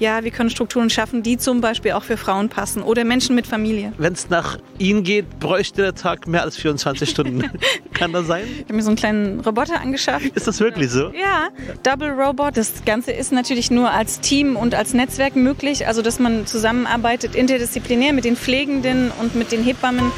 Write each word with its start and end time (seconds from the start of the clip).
ja, 0.00 0.24
wir 0.24 0.30
können 0.30 0.50
Strukturen 0.50 0.90
schaffen, 0.90 1.22
die 1.22 1.36
zum 1.36 1.60
Beispiel 1.60 1.92
auch 1.92 2.02
für 2.02 2.16
Frauen 2.16 2.48
passen 2.48 2.82
oder 2.82 3.04
Menschen 3.04 3.36
mit 3.36 3.46
Familie. 3.46 3.92
Wenn 3.98 4.14
es 4.14 4.30
nach 4.30 4.58
Ihnen 4.78 5.04
geht, 5.04 5.38
bräuchte 5.38 5.82
der 5.82 5.94
Tag 5.94 6.26
mehr 6.26 6.42
als 6.42 6.56
24 6.56 7.08
Stunden. 7.08 7.50
Kann 7.92 8.12
das 8.12 8.26
sein? 8.26 8.44
Ich 8.50 8.64
habe 8.64 8.74
mir 8.74 8.82
so 8.82 8.88
einen 8.88 8.96
kleinen 8.96 9.40
Roboter 9.40 9.78
angeschafft. 9.78 10.24
Ist 10.34 10.46
das 10.46 10.58
wirklich 10.58 10.90
so? 10.90 11.12
Ja, 11.12 11.50
Double 11.82 12.08
Robot. 12.08 12.56
Das 12.56 12.84
Ganze 12.86 13.12
ist 13.12 13.30
natürlich 13.30 13.70
nur 13.70 13.90
als 13.90 14.20
Team 14.20 14.56
und 14.56 14.74
als 14.74 14.94
Netzwerk 14.94 15.36
möglich, 15.36 15.86
also 15.86 16.00
dass 16.00 16.18
man 16.18 16.46
zusammenarbeitet 16.46 17.34
interdisziplinär 17.34 18.14
mit 18.14 18.24
den 18.24 18.36
Pflegenden 18.36 19.12
und 19.20 19.34
mit 19.34 19.52
den 19.52 19.62
Hebammen. 19.62 20.10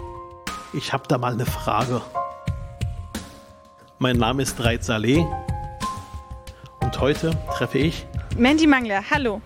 Ich 0.73 0.93
habe 0.93 1.05
da 1.09 1.19
mal 1.19 1.33
eine 1.33 1.45
Frage. 1.45 2.01
Mein 3.99 4.17
Name 4.17 4.43
ist 4.43 4.63
Reit 4.63 4.85
Saleh 4.85 5.25
und 6.81 7.01
heute 7.01 7.33
treffe 7.57 7.79
ich 7.79 8.07
Mandy 8.37 8.67
Mangler, 8.67 9.03
hallo. 9.11 9.43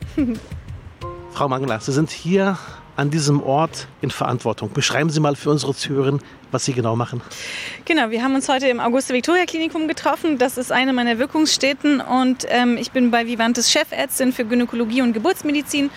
Frau 1.33 1.49
Mangler. 1.49 1.81
Sie 1.81 1.93
sind 1.93 2.11
hier 2.11 2.57
an 2.95 3.11
diesem 3.11 3.43
Ort 3.43 3.89
in 4.01 4.11
Verantwortung. 4.11 4.73
Beschreiben 4.73 5.11
Sie 5.11 5.21
mal 5.21 5.37
für 5.37 5.51
unsere 5.51 5.75
Zuhörer, 5.75 6.19
was 6.51 6.65
Sie 6.65 6.73
genau 6.73 6.97
machen. 6.97 7.21
Genau, 7.85 8.11
wir 8.11 8.23
haben 8.23 8.35
uns 8.35 8.49
heute 8.49 8.69
im 8.69 8.81
Auguste-Victoria-Klinikum 8.81 9.89
getroffen. 9.89 10.39
Das 10.39 10.57
ist 10.57 10.73
eine 10.73 10.93
meiner 10.93 11.19
Wirkungsstätten 11.19 12.01
und 12.01 12.47
ähm, 12.49 12.77
ich 12.79 12.93
bin 12.93 13.11
bei 13.11 13.27
Vivantes 13.27 13.71
Chefärztin 13.71 14.33
für 14.33 14.45
Gynäkologie 14.45 15.03
und 15.03 15.13
Geburtsmedizin, 15.13 15.91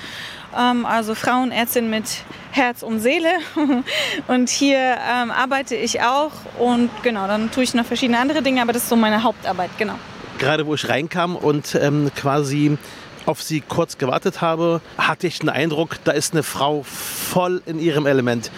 ähm, 0.58 0.85
also 0.85 1.16
Frauenärztin 1.16 1.90
mit 1.90 2.24
Herz 2.52 2.84
und 2.84 2.99
Seele. 2.99 3.30
und 4.27 4.49
hier 4.49 4.80
ähm, 4.80 5.32
arbeite 5.32 5.76
ich 5.76 6.02
auch 6.02 6.32
und 6.58 6.90
genau, 7.04 7.27
dann 7.27 7.52
tue 7.52 7.63
ich 7.63 7.74
noch 7.76 7.85
verschiedene 7.85 8.18
andere 8.18 8.41
Dinge, 8.41 8.62
aber 8.62 8.74
das 8.74 8.84
ist 8.84 8.90
so 8.90 8.96
meine 8.96 9.24
Hauptarbeit, 9.24 9.70
genau. 9.77 9.96
Gerade 10.39 10.66
wo 10.66 10.73
ich 10.73 10.88
reinkam 10.88 11.35
und 11.35 11.75
ähm, 11.75 12.09
quasi 12.16 12.77
auf 13.25 13.43
sie 13.43 13.61
kurz 13.61 13.98
gewartet 13.98 14.41
habe, 14.41 14.81
hatte 14.98 15.27
ich 15.27 15.39
den 15.39 15.49
Eindruck, 15.49 15.98
da 16.05 16.13
ist 16.13 16.34
eine 16.34 16.43
Frau 16.43 16.84
voll 16.84 17.62
in 17.65 17.77
ihrem 17.77 18.07
Element. 18.07 18.49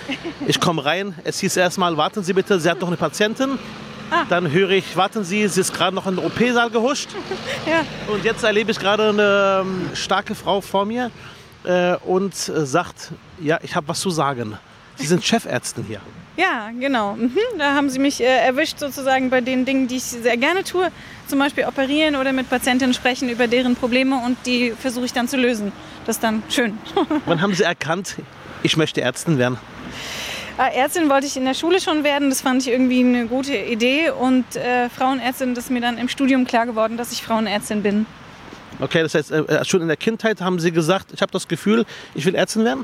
Ich 0.47 0.59
komme 0.61 0.85
rein, 0.85 1.15
es 1.23 1.39
hieß 1.39 1.57
erstmal, 1.57 1.97
warten 1.97 2.23
Sie 2.23 2.33
bitte, 2.33 2.59
sie 2.59 2.69
hat 2.69 2.79
noch 2.79 2.87
eine 2.87 2.97
Patientin. 2.97 3.59
Ah. 4.11 4.25
Dann 4.29 4.51
höre 4.51 4.71
ich, 4.71 4.95
warten 4.95 5.23
Sie, 5.23 5.47
sie 5.47 5.61
ist 5.61 5.73
gerade 5.73 5.95
noch 5.95 6.05
in 6.05 6.17
den 6.17 6.25
OP-Saal 6.25 6.69
gehuscht. 6.69 7.09
Ja. 7.67 7.85
Und 8.11 8.23
jetzt 8.23 8.43
erlebe 8.43 8.71
ich 8.71 8.79
gerade 8.79 9.09
eine 9.09 9.61
ähm, 9.61 9.89
starke 9.93 10.35
Frau 10.35 10.61
vor 10.61 10.85
mir 10.85 11.11
äh, 11.63 11.95
und 11.97 12.33
äh, 12.49 12.65
sagt, 12.65 13.11
ja, 13.39 13.59
ich 13.61 13.75
habe 13.75 13.87
was 13.87 13.99
zu 13.99 14.09
sagen. 14.09 14.57
Sie 14.95 15.05
sind 15.05 15.23
Chefärztin 15.23 15.85
hier. 15.87 16.01
Ja, 16.37 16.71
genau. 16.79 17.15
Mhm. 17.15 17.37
Da 17.57 17.73
haben 17.73 17.89
Sie 17.89 17.99
mich 17.99 18.21
äh, 18.21 18.25
erwischt 18.25 18.79
sozusagen 18.79 19.29
bei 19.29 19.41
den 19.41 19.65
Dingen, 19.65 19.87
die 19.87 19.97
ich 19.97 20.03
sehr 20.03 20.37
gerne 20.37 20.63
tue. 20.63 20.89
Zum 21.27 21.39
Beispiel 21.39 21.65
operieren 21.65 22.15
oder 22.15 22.33
mit 22.33 22.49
Patientinnen 22.49 22.93
sprechen 22.93 23.29
über 23.29 23.47
deren 23.47 23.75
Probleme 23.75 24.21
und 24.25 24.37
die 24.45 24.71
versuche 24.71 25.05
ich 25.05 25.13
dann 25.13 25.27
zu 25.27 25.37
lösen. 25.37 25.71
Das 26.05 26.17
ist 26.17 26.23
dann 26.23 26.43
schön. 26.49 26.77
Wann 27.25 27.41
haben 27.41 27.53
Sie 27.53 27.63
erkannt, 27.63 28.15
ich 28.63 28.77
möchte 28.77 29.01
Ärztin 29.01 29.37
werden? 29.37 29.57
Ah, 30.57 30.67
Ärztin 30.67 31.09
wollte 31.09 31.25
ich 31.27 31.37
in 31.37 31.45
der 31.45 31.53
Schule 31.53 31.79
schon 31.81 32.03
werden. 32.03 32.29
Das 32.29 32.41
fand 32.41 32.61
ich 32.61 32.69
irgendwie 32.69 32.99
eine 32.99 33.27
gute 33.27 33.55
Idee. 33.55 34.09
Und 34.11 34.55
äh, 34.55 34.89
Frauenärztin, 34.89 35.55
das 35.55 35.65
ist 35.65 35.69
mir 35.69 35.81
dann 35.81 35.97
im 35.97 36.09
Studium 36.09 36.45
klar 36.45 36.65
geworden, 36.65 36.97
dass 36.97 37.11
ich 37.11 37.23
Frauenärztin 37.23 37.81
bin. 37.81 38.05
Okay, 38.79 39.03
das 39.03 39.13
heißt, 39.13 39.31
äh, 39.31 39.65
schon 39.65 39.81
in 39.81 39.87
der 39.87 39.97
Kindheit 39.97 40.41
haben 40.41 40.59
Sie 40.59 40.71
gesagt, 40.71 41.11
ich 41.13 41.21
habe 41.21 41.31
das 41.31 41.47
Gefühl, 41.47 41.85
ich 42.15 42.25
will 42.25 42.35
Ärztin 42.35 42.65
werden? 42.65 42.83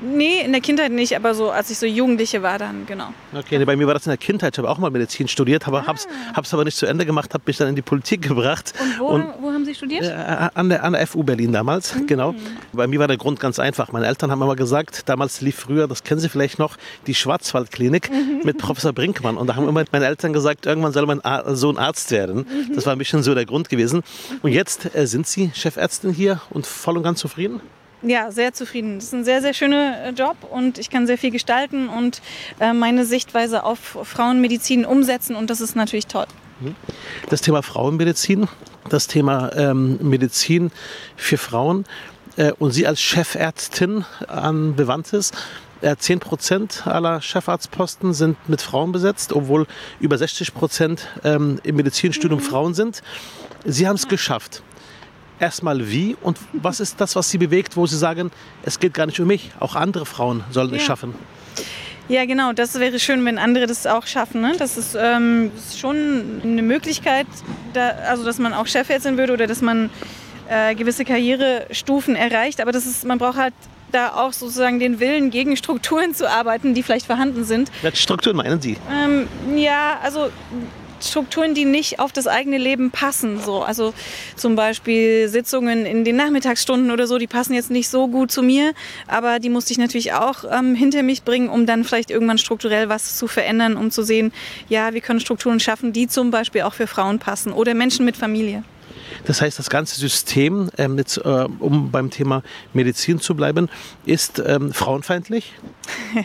Nee, 0.00 0.40
in 0.44 0.52
der 0.52 0.60
Kindheit 0.60 0.92
nicht, 0.92 1.14
aber 1.14 1.34
so, 1.34 1.50
als 1.50 1.70
ich 1.70 1.78
so 1.78 1.86
Jugendliche 1.86 2.42
war 2.42 2.58
dann, 2.58 2.86
genau. 2.86 3.12
Okay, 3.34 3.58
nee, 3.58 3.64
bei 3.64 3.76
mir 3.76 3.86
war 3.86 3.94
das 3.94 4.06
in 4.06 4.10
der 4.10 4.18
Kindheit. 4.18 4.54
Ich 4.54 4.58
habe 4.58 4.68
auch 4.68 4.78
mal 4.78 4.90
Medizin 4.90 5.28
studiert, 5.28 5.66
aber 5.66 5.80
ah. 5.80 5.86
habe 5.86 6.42
es 6.42 6.54
aber 6.54 6.64
nicht 6.64 6.76
zu 6.76 6.86
Ende 6.86 7.06
gemacht, 7.06 7.34
habe 7.34 7.44
mich 7.46 7.56
dann 7.56 7.68
in 7.68 7.76
die 7.76 7.82
Politik 7.82 8.22
gebracht. 8.22 8.72
Und 8.80 8.98
wo, 8.98 9.06
Und, 9.06 9.24
wo 9.40 9.48
haben 9.52 9.64
Sie 9.64 9.74
studiert? 9.74 10.04
Äh, 10.04 10.48
an, 10.54 10.68
der, 10.68 10.84
an 10.84 10.94
der 10.94 11.06
FU 11.06 11.22
Berlin 11.22 11.52
damals, 11.52 11.94
mhm. 11.94 12.06
genau. 12.06 12.34
Bei 12.72 12.86
mir 12.86 12.98
war 13.00 13.08
der 13.08 13.16
Grund 13.16 13.40
ganz 13.40 13.58
einfach. 13.58 13.92
Meine 13.92 14.06
Eltern 14.06 14.30
haben 14.30 14.42
immer 14.42 14.56
gesagt, 14.56 15.08
damals 15.08 15.40
lief 15.40 15.56
früher, 15.56 15.86
das 15.86 16.02
kennen 16.02 16.20
Sie 16.20 16.28
vielleicht 16.28 16.58
noch, 16.58 16.76
die 17.06 17.14
Schwarzwaldklinik 17.14 18.10
mhm. 18.10 18.40
mit 18.44 18.58
Professor 18.58 18.92
Brinkmann. 18.92 19.36
Und 19.36 19.46
da 19.46 19.56
haben 19.56 19.68
immer 19.68 19.84
meine 19.92 20.06
Eltern 20.06 20.32
gesagt, 20.32 20.66
irgendwann 20.66 20.92
soll 20.92 21.06
mein 21.06 21.20
Sohn 21.56 21.76
Arzt 21.76 22.10
werden. 22.10 22.38
Mhm. 22.38 22.74
Das 22.74 22.86
war 22.86 22.92
ein 22.92 22.98
bisschen 22.98 23.22
so 23.22 23.34
der 23.34 23.46
Grund 23.46 23.68
gewesen. 23.68 24.02
Und 24.42 24.52
jetzt 24.52 24.94
äh, 24.94 25.06
sind 25.06 25.25
Sie 25.32 25.50
Chefärztin 25.54 26.12
hier 26.12 26.40
und 26.50 26.66
voll 26.66 26.96
und 26.96 27.02
ganz 27.02 27.20
zufrieden? 27.20 27.60
Ja, 28.02 28.30
sehr 28.30 28.52
zufrieden. 28.52 28.96
Das 28.96 29.06
ist 29.06 29.14
ein 29.14 29.24
sehr, 29.24 29.40
sehr 29.40 29.54
schöner 29.54 30.04
äh, 30.04 30.10
Job 30.10 30.36
und 30.50 30.78
ich 30.78 30.90
kann 30.90 31.06
sehr 31.06 31.18
viel 31.18 31.30
gestalten 31.30 31.88
und 31.88 32.20
äh, 32.60 32.72
meine 32.72 33.06
Sichtweise 33.06 33.64
auf 33.64 33.98
Frauenmedizin 34.02 34.84
umsetzen 34.84 35.34
und 35.34 35.50
das 35.50 35.60
ist 35.60 35.76
natürlich 35.76 36.06
toll. 36.06 36.26
Mhm. 36.60 36.74
Das 37.30 37.40
Thema 37.40 37.62
Frauenmedizin, 37.62 38.48
das 38.90 39.06
Thema 39.06 39.52
ähm, 39.56 39.98
Medizin 40.02 40.70
für 41.16 41.38
Frauen 41.38 41.84
äh, 42.36 42.52
und 42.52 42.72
Sie 42.72 42.86
als 42.86 43.00
Chefärztin 43.00 44.04
an 44.28 44.76
Bewandtes, 44.76 45.32
10 45.98 46.20
Prozent 46.20 46.86
aller 46.86 47.20
Chefarztposten 47.20 48.14
sind 48.14 48.48
mit 48.48 48.62
Frauen 48.62 48.92
besetzt, 48.92 49.34
obwohl 49.34 49.66
über 50.00 50.16
60 50.16 50.54
Prozent 50.54 51.06
ähm, 51.22 51.60
im 51.64 51.76
Medizinstudium 51.76 52.40
mhm. 52.40 52.44
Frauen 52.44 52.74
sind. 52.74 53.02
Sie 53.66 53.86
haben 53.86 53.96
es 53.96 54.08
geschafft 54.08 54.62
erstmal 55.40 55.90
wie 55.90 56.16
und 56.22 56.38
was 56.52 56.80
ist 56.80 57.00
das, 57.00 57.16
was 57.16 57.30
Sie 57.30 57.38
bewegt, 57.38 57.76
wo 57.76 57.86
Sie 57.86 57.96
sagen, 57.96 58.30
es 58.62 58.78
geht 58.78 58.94
gar 58.94 59.06
nicht 59.06 59.20
um 59.20 59.26
mich, 59.26 59.50
auch 59.60 59.76
andere 59.76 60.06
Frauen 60.06 60.44
sollen 60.50 60.70
ja. 60.70 60.76
es 60.76 60.82
schaffen? 60.82 61.14
Ja, 62.08 62.24
genau, 62.24 62.52
das 62.52 62.78
wäre 62.78 63.00
schön, 63.00 63.24
wenn 63.24 63.36
andere 63.36 63.66
das 63.66 63.84
auch 63.86 64.06
schaffen. 64.06 64.40
Ne? 64.40 64.54
Das 64.58 64.76
ist, 64.76 64.96
ähm, 64.98 65.50
ist 65.56 65.78
schon 65.78 66.40
eine 66.42 66.62
Möglichkeit, 66.62 67.26
da, 67.72 67.88
also 68.08 68.24
dass 68.24 68.38
man 68.38 68.52
auch 68.54 68.68
Chefärztin 68.68 69.16
wird 69.16 69.30
oder 69.30 69.48
dass 69.48 69.60
man 69.60 69.90
äh, 70.48 70.76
gewisse 70.76 71.04
Karrierestufen 71.04 72.14
erreicht. 72.14 72.60
Aber 72.60 72.70
das 72.70 72.86
ist, 72.86 73.04
man 73.04 73.18
braucht 73.18 73.38
halt 73.38 73.54
da 73.90 74.14
auch 74.14 74.32
sozusagen 74.32 74.78
den 74.78 75.00
Willen, 75.00 75.30
gegen 75.30 75.56
Strukturen 75.56 76.14
zu 76.14 76.30
arbeiten, 76.30 76.74
die 76.74 76.82
vielleicht 76.82 77.06
vorhanden 77.06 77.44
sind. 77.44 77.70
Welche 77.82 77.98
Strukturen 77.98 78.36
meinen 78.36 78.60
Sie? 78.60 78.76
Ähm, 78.92 79.26
ja, 79.56 79.98
also 80.02 80.30
Strukturen, 81.00 81.54
die 81.54 81.64
nicht 81.64 82.00
auf 82.00 82.12
das 82.12 82.26
eigene 82.26 82.58
Leben 82.58 82.90
passen. 82.90 83.40
So. 83.40 83.62
Also 83.62 83.94
zum 84.36 84.56
Beispiel 84.56 85.28
Sitzungen 85.28 85.86
in 85.86 86.04
den 86.04 86.16
Nachmittagsstunden 86.16 86.90
oder 86.90 87.06
so, 87.06 87.18
die 87.18 87.26
passen 87.26 87.54
jetzt 87.54 87.70
nicht 87.70 87.88
so 87.88 88.08
gut 88.08 88.30
zu 88.30 88.42
mir, 88.42 88.72
aber 89.06 89.38
die 89.38 89.48
musste 89.48 89.72
ich 89.72 89.78
natürlich 89.78 90.12
auch 90.12 90.44
ähm, 90.50 90.74
hinter 90.74 91.02
mich 91.02 91.22
bringen, 91.22 91.48
um 91.48 91.66
dann 91.66 91.84
vielleicht 91.84 92.10
irgendwann 92.10 92.38
strukturell 92.38 92.88
was 92.88 93.16
zu 93.16 93.26
verändern, 93.26 93.76
um 93.76 93.90
zu 93.90 94.02
sehen, 94.02 94.32
ja, 94.68 94.94
wir 94.94 95.00
können 95.00 95.20
Strukturen 95.20 95.60
schaffen, 95.60 95.92
die 95.92 96.08
zum 96.08 96.30
Beispiel 96.30 96.62
auch 96.62 96.74
für 96.74 96.86
Frauen 96.86 97.18
passen 97.18 97.52
oder 97.52 97.74
Menschen 97.74 98.04
mit 98.04 98.16
Familie. 98.16 98.62
Das 99.24 99.40
heißt, 99.40 99.58
das 99.58 99.70
ganze 99.70 99.98
System, 99.98 100.70
ähm, 100.78 100.98
jetzt, 100.98 101.18
äh, 101.18 101.46
um 101.58 101.90
beim 101.90 102.10
Thema 102.10 102.42
Medizin 102.72 103.20
zu 103.20 103.34
bleiben, 103.34 103.68
ist 104.04 104.42
ähm, 104.44 104.72
frauenfeindlich? 104.72 105.52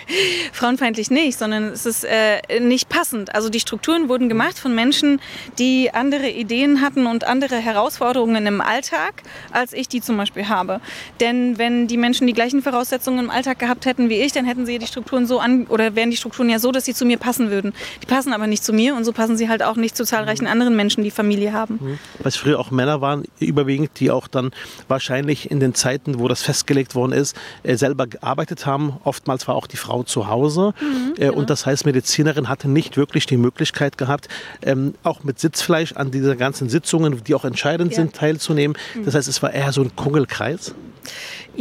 frauenfeindlich 0.54 1.12
nicht, 1.12 1.38
sondern 1.38 1.66
es 1.66 1.86
ist 1.86 2.04
äh, 2.04 2.60
nicht 2.60 2.90
passend. 2.90 3.34
Also 3.36 3.50
die 3.50 3.60
Strukturen 3.60 4.10
wurden 4.10 4.30
gemacht 4.30 4.58
von 4.58 4.74
Menschen, 4.74 5.22
die 5.60 5.92
andere 5.94 6.30
Ideen 6.30 6.82
hatten 6.82 7.06
und 7.06 7.24
andere 7.24 7.58
Herausforderungen 7.58 8.46
im 8.46 8.62
Alltag, 8.62 9.24
als 9.52 9.74
ich 9.74 9.88
die 9.88 10.02
zum 10.02 10.18
Beispiel 10.18 10.50
habe. 10.50 10.82
Denn 11.20 11.58
wenn 11.58 11.88
die 11.88 11.98
Menschen 11.98 12.28
die 12.28 12.34
gleichen 12.34 12.62
Voraussetzungen 12.62 13.26
im 13.26 13.30
Alltag 13.30 13.60
gehabt 13.60 13.86
hätten 13.86 14.10
wie 14.10 14.22
ich, 14.22 14.32
dann 14.32 14.46
hätten 14.46 14.66
sie 14.66 14.80
die 14.80 14.88
Strukturen 14.88 15.26
so 15.26 15.40
an 15.40 15.68
oder 15.68 15.96
wären 15.96 16.12
die 16.12 16.18
Strukturen 16.18 16.50
ja 16.50 16.60
so, 16.60 16.72
dass 16.72 16.86
sie 16.86 16.94
zu 16.94 17.06
mir 17.06 17.18
passen 17.18 17.52
würden. 17.52 17.74
Die 18.02 18.06
passen 18.06 18.34
aber 18.34 18.48
nicht 18.48 18.64
zu 18.64 18.74
mir 18.74 18.96
und 18.96 19.04
so 19.04 19.12
passen 19.12 19.38
sie 19.38 19.50
halt 19.50 19.64
auch 19.64 19.76
nicht 19.76 19.96
zu 19.96 20.06
zahlreichen 20.06 20.46
mhm. 20.46 20.52
anderen 20.52 20.76
Menschen, 20.76 21.04
die 21.04 21.12
Familie 21.12 21.54
haben. 21.54 21.80
Mhm. 21.82 22.00
Was 22.20 22.36
früher 22.36 22.60
auch 22.60 22.71
Männer 22.72 23.02
waren, 23.02 23.24
überwiegend, 23.40 24.00
die 24.00 24.12
auch 24.12 24.28
dann 24.28 24.52
wahrscheinlich 24.88 25.52
in 25.52 25.60
den 25.60 25.74
Zeiten, 25.74 26.20
wo 26.20 26.28
das 26.28 26.42
festgelegt 26.42 26.96
worden 26.96 27.14
ist, 27.14 27.36
äh, 27.64 27.76
selber 27.76 28.08
gearbeitet 28.08 28.66
haben. 28.66 28.98
Oftmals 29.04 29.48
war 29.48 29.56
auch 29.56 29.68
die 29.68 29.78
Frau 29.78 30.04
zu 30.04 30.28
Hause. 30.28 30.74
Mhm, 30.80 31.14
genau. 31.16 31.34
Und 31.34 31.50
das 31.50 31.66
heißt, 31.66 31.86
Medizinerin 31.86 32.50
hatte 32.50 32.70
nicht 32.70 32.98
wirklich 32.98 33.26
die 33.26 33.38
Möglichkeit 33.38 33.98
gehabt, 33.98 34.28
ähm, 34.62 34.96
auch 35.04 35.24
mit 35.24 35.40
Sitzfleisch 35.40 35.94
an 35.94 36.12
dieser 36.12 36.36
ganzen 36.36 36.70
Sitzungen, 36.70 37.24
die 37.24 37.36
auch 37.36 37.46
entscheidend 37.46 37.92
ja. 37.92 37.98
sind, 37.98 38.16
teilzunehmen. 38.16 38.78
Mhm. 38.96 39.06
Das 39.06 39.16
heißt, 39.16 39.28
es 39.28 39.42
war 39.42 39.54
eher 39.54 39.72
so 39.72 39.82
ein 39.82 39.96
Kungelkreis. 39.96 40.74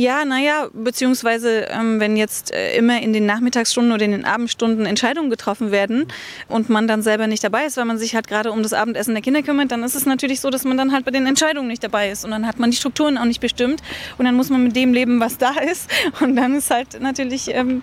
Ja, 0.00 0.24
naja, 0.24 0.70
beziehungsweise 0.72 1.66
ähm, 1.68 2.00
wenn 2.00 2.16
jetzt 2.16 2.54
äh, 2.54 2.74
immer 2.74 3.02
in 3.02 3.12
den 3.12 3.26
Nachmittagsstunden 3.26 3.92
oder 3.92 4.06
in 4.06 4.12
den 4.12 4.24
Abendstunden 4.24 4.86
Entscheidungen 4.86 5.28
getroffen 5.28 5.72
werden 5.72 6.06
und 6.48 6.70
man 6.70 6.88
dann 6.88 7.02
selber 7.02 7.26
nicht 7.26 7.44
dabei 7.44 7.66
ist, 7.66 7.76
weil 7.76 7.84
man 7.84 7.98
sich 7.98 8.14
halt 8.14 8.26
gerade 8.26 8.50
um 8.50 8.62
das 8.62 8.72
Abendessen 8.72 9.12
der 9.12 9.22
Kinder 9.22 9.42
kümmert, 9.42 9.70
dann 9.70 9.82
ist 9.82 9.94
es 9.94 10.06
natürlich 10.06 10.40
so, 10.40 10.48
dass 10.48 10.64
man 10.64 10.78
dann 10.78 10.92
halt 10.92 11.04
bei 11.04 11.10
den 11.10 11.26
Entscheidungen 11.26 11.68
nicht 11.68 11.84
dabei 11.84 12.08
ist 12.10 12.24
und 12.24 12.30
dann 12.30 12.46
hat 12.46 12.58
man 12.58 12.70
die 12.70 12.78
Strukturen 12.78 13.18
auch 13.18 13.26
nicht 13.26 13.42
bestimmt 13.42 13.82
und 14.16 14.24
dann 14.24 14.34
muss 14.36 14.48
man 14.48 14.64
mit 14.64 14.74
dem 14.74 14.94
leben, 14.94 15.20
was 15.20 15.36
da 15.36 15.50
ist 15.70 15.90
und 16.22 16.34
dann 16.34 16.54
ist 16.54 16.70
halt 16.70 16.98
natürlich, 17.02 17.48
ähm, 17.54 17.82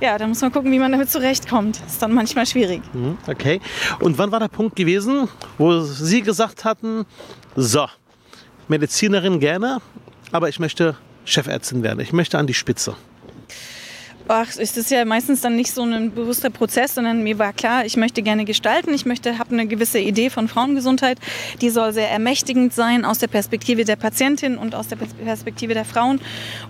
ja, 0.00 0.16
dann 0.16 0.30
muss 0.30 0.40
man 0.40 0.52
gucken, 0.52 0.72
wie 0.72 0.78
man 0.78 0.92
damit 0.92 1.10
zurechtkommt. 1.10 1.78
Das 1.84 1.92
ist 1.92 2.00
dann 2.00 2.14
manchmal 2.14 2.46
schwierig. 2.46 2.80
Mhm, 2.94 3.18
okay. 3.26 3.60
Und 3.98 4.16
wann 4.16 4.32
war 4.32 4.40
der 4.40 4.48
Punkt 4.48 4.76
gewesen, 4.76 5.28
wo 5.58 5.82
Sie 5.82 6.22
gesagt 6.22 6.64
hatten, 6.64 7.04
so, 7.54 7.86
Medizinerin 8.68 9.40
gerne, 9.40 9.82
aber 10.32 10.48
ich 10.48 10.58
möchte 10.58 10.96
Chefärztin 11.24 11.82
werden. 11.82 12.00
Ich 12.00 12.12
möchte 12.12 12.38
an 12.38 12.46
die 12.46 12.54
Spitze. 12.54 12.96
Ach, 14.32 14.46
es 14.56 14.76
ist 14.76 14.92
ja 14.92 15.04
meistens 15.04 15.40
dann 15.40 15.56
nicht 15.56 15.72
so 15.72 15.82
ein 15.82 16.12
bewusster 16.14 16.50
Prozess, 16.50 16.94
sondern 16.94 17.24
mir 17.24 17.40
war 17.40 17.52
klar, 17.52 17.84
ich 17.84 17.96
möchte 17.96 18.22
gerne 18.22 18.44
gestalten. 18.44 18.94
Ich 18.94 19.04
möchte, 19.04 19.40
habe 19.40 19.50
eine 19.50 19.66
gewisse 19.66 19.98
Idee 19.98 20.30
von 20.30 20.46
Frauengesundheit, 20.46 21.18
die 21.60 21.68
soll 21.68 21.92
sehr 21.92 22.08
ermächtigend 22.08 22.72
sein 22.72 23.04
aus 23.04 23.18
der 23.18 23.26
Perspektive 23.26 23.84
der 23.84 23.96
Patientin 23.96 24.56
und 24.56 24.76
aus 24.76 24.86
der 24.86 24.96
Perspektive 24.96 25.74
der 25.74 25.84
Frauen. 25.84 26.20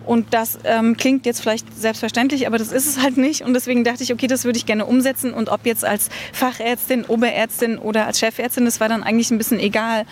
Und 0.06 0.32
das 0.32 0.58
ähm, 0.64 0.96
klingt 0.96 1.26
jetzt 1.26 1.42
vielleicht 1.42 1.66
selbstverständlich, 1.78 2.46
aber 2.46 2.56
das 2.56 2.72
ist 2.72 2.86
es 2.86 3.02
halt 3.02 3.18
nicht. 3.18 3.42
Und 3.42 3.52
deswegen 3.52 3.84
dachte 3.84 4.04
ich, 4.04 4.12
okay, 4.14 4.26
das 4.26 4.46
würde 4.46 4.56
ich 4.56 4.64
gerne 4.64 4.86
umsetzen. 4.86 5.34
Und 5.34 5.50
ob 5.50 5.66
jetzt 5.66 5.84
als 5.84 6.08
Fachärztin, 6.32 7.04
Oberärztin 7.04 7.76
oder 7.76 8.06
als 8.06 8.20
Chefärztin, 8.20 8.64
das 8.64 8.80
war 8.80 8.88
dann 8.88 9.02
eigentlich 9.02 9.30
ein 9.30 9.36
bisschen 9.36 9.60
egal, 9.60 10.06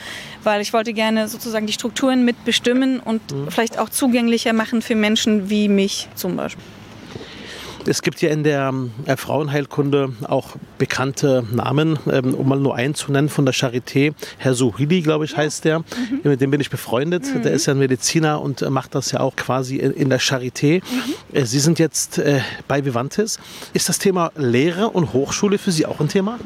weil 0.44 0.60
ich 0.60 0.74
wollte 0.74 0.92
gerne 0.92 1.28
sozusagen 1.28 1.66
die 1.66 1.72
Strukturen 1.72 2.26
mitbestimmen 2.26 3.00
und 3.00 3.32
mhm. 3.32 3.50
vielleicht 3.50 3.78
auch 3.78 3.88
zugänglicher 3.88 4.52
machen 4.52 4.82
für 4.82 4.96
Menschen 4.96 5.48
wie 5.48 5.70
mich 5.70 6.08
zum 6.14 6.36
Beispiel. 6.36 6.62
Es 7.88 8.02
gibt 8.02 8.20
ja 8.20 8.29
in 8.29 8.44
der 8.44 8.75
äh, 9.06 9.17
Frauenheilkunde 9.17 10.12
auch 10.26 10.56
bekannte 10.76 11.44
Namen, 11.50 11.99
ähm, 12.11 12.35
um 12.35 12.46
mal 12.46 12.61
nur 12.61 12.75
einen 12.75 12.94
zu 12.94 13.11
nennen, 13.11 13.31
von 13.31 13.46
der 13.46 13.55
Charité. 13.55 14.12
Herr 14.37 14.52
Suhili, 14.52 15.00
glaube 15.00 15.25
ich, 15.25 15.37
heißt 15.37 15.64
der. 15.64 15.79
Mhm. 15.79 15.85
Mit 16.23 16.40
dem 16.43 16.50
bin 16.50 16.61
ich 16.61 16.69
befreundet. 16.69 17.25
Mhm. 17.35 17.43
Der 17.43 17.52
ist 17.52 17.67
ja 17.67 17.73
ein 17.73 17.79
Mediziner 17.79 18.43
und 18.43 18.61
äh, 18.61 18.69
macht 18.69 18.94
das 18.94 19.12
ja 19.12 19.20
auch 19.20 19.37
quasi 19.37 19.76
in 19.76 20.11
der 20.11 20.20
Charité. 20.20 20.82
Mhm. 20.82 21.37
Äh, 21.37 21.46
Sie 21.46 21.61
sind 21.61 21.79
jetzt 21.79 22.20
bei 22.67 22.85
Vivantes. 22.85 23.38
Ist 23.73 23.88
das 23.88 23.99
Thema 23.99 24.32
Lehre 24.37 24.91
und 24.91 25.12
Hochschule 25.14 25.56
für 25.56 25.73
Sie 25.73 25.87
auch 25.87 26.00
ein 26.00 26.08
Thema? 26.08 26.38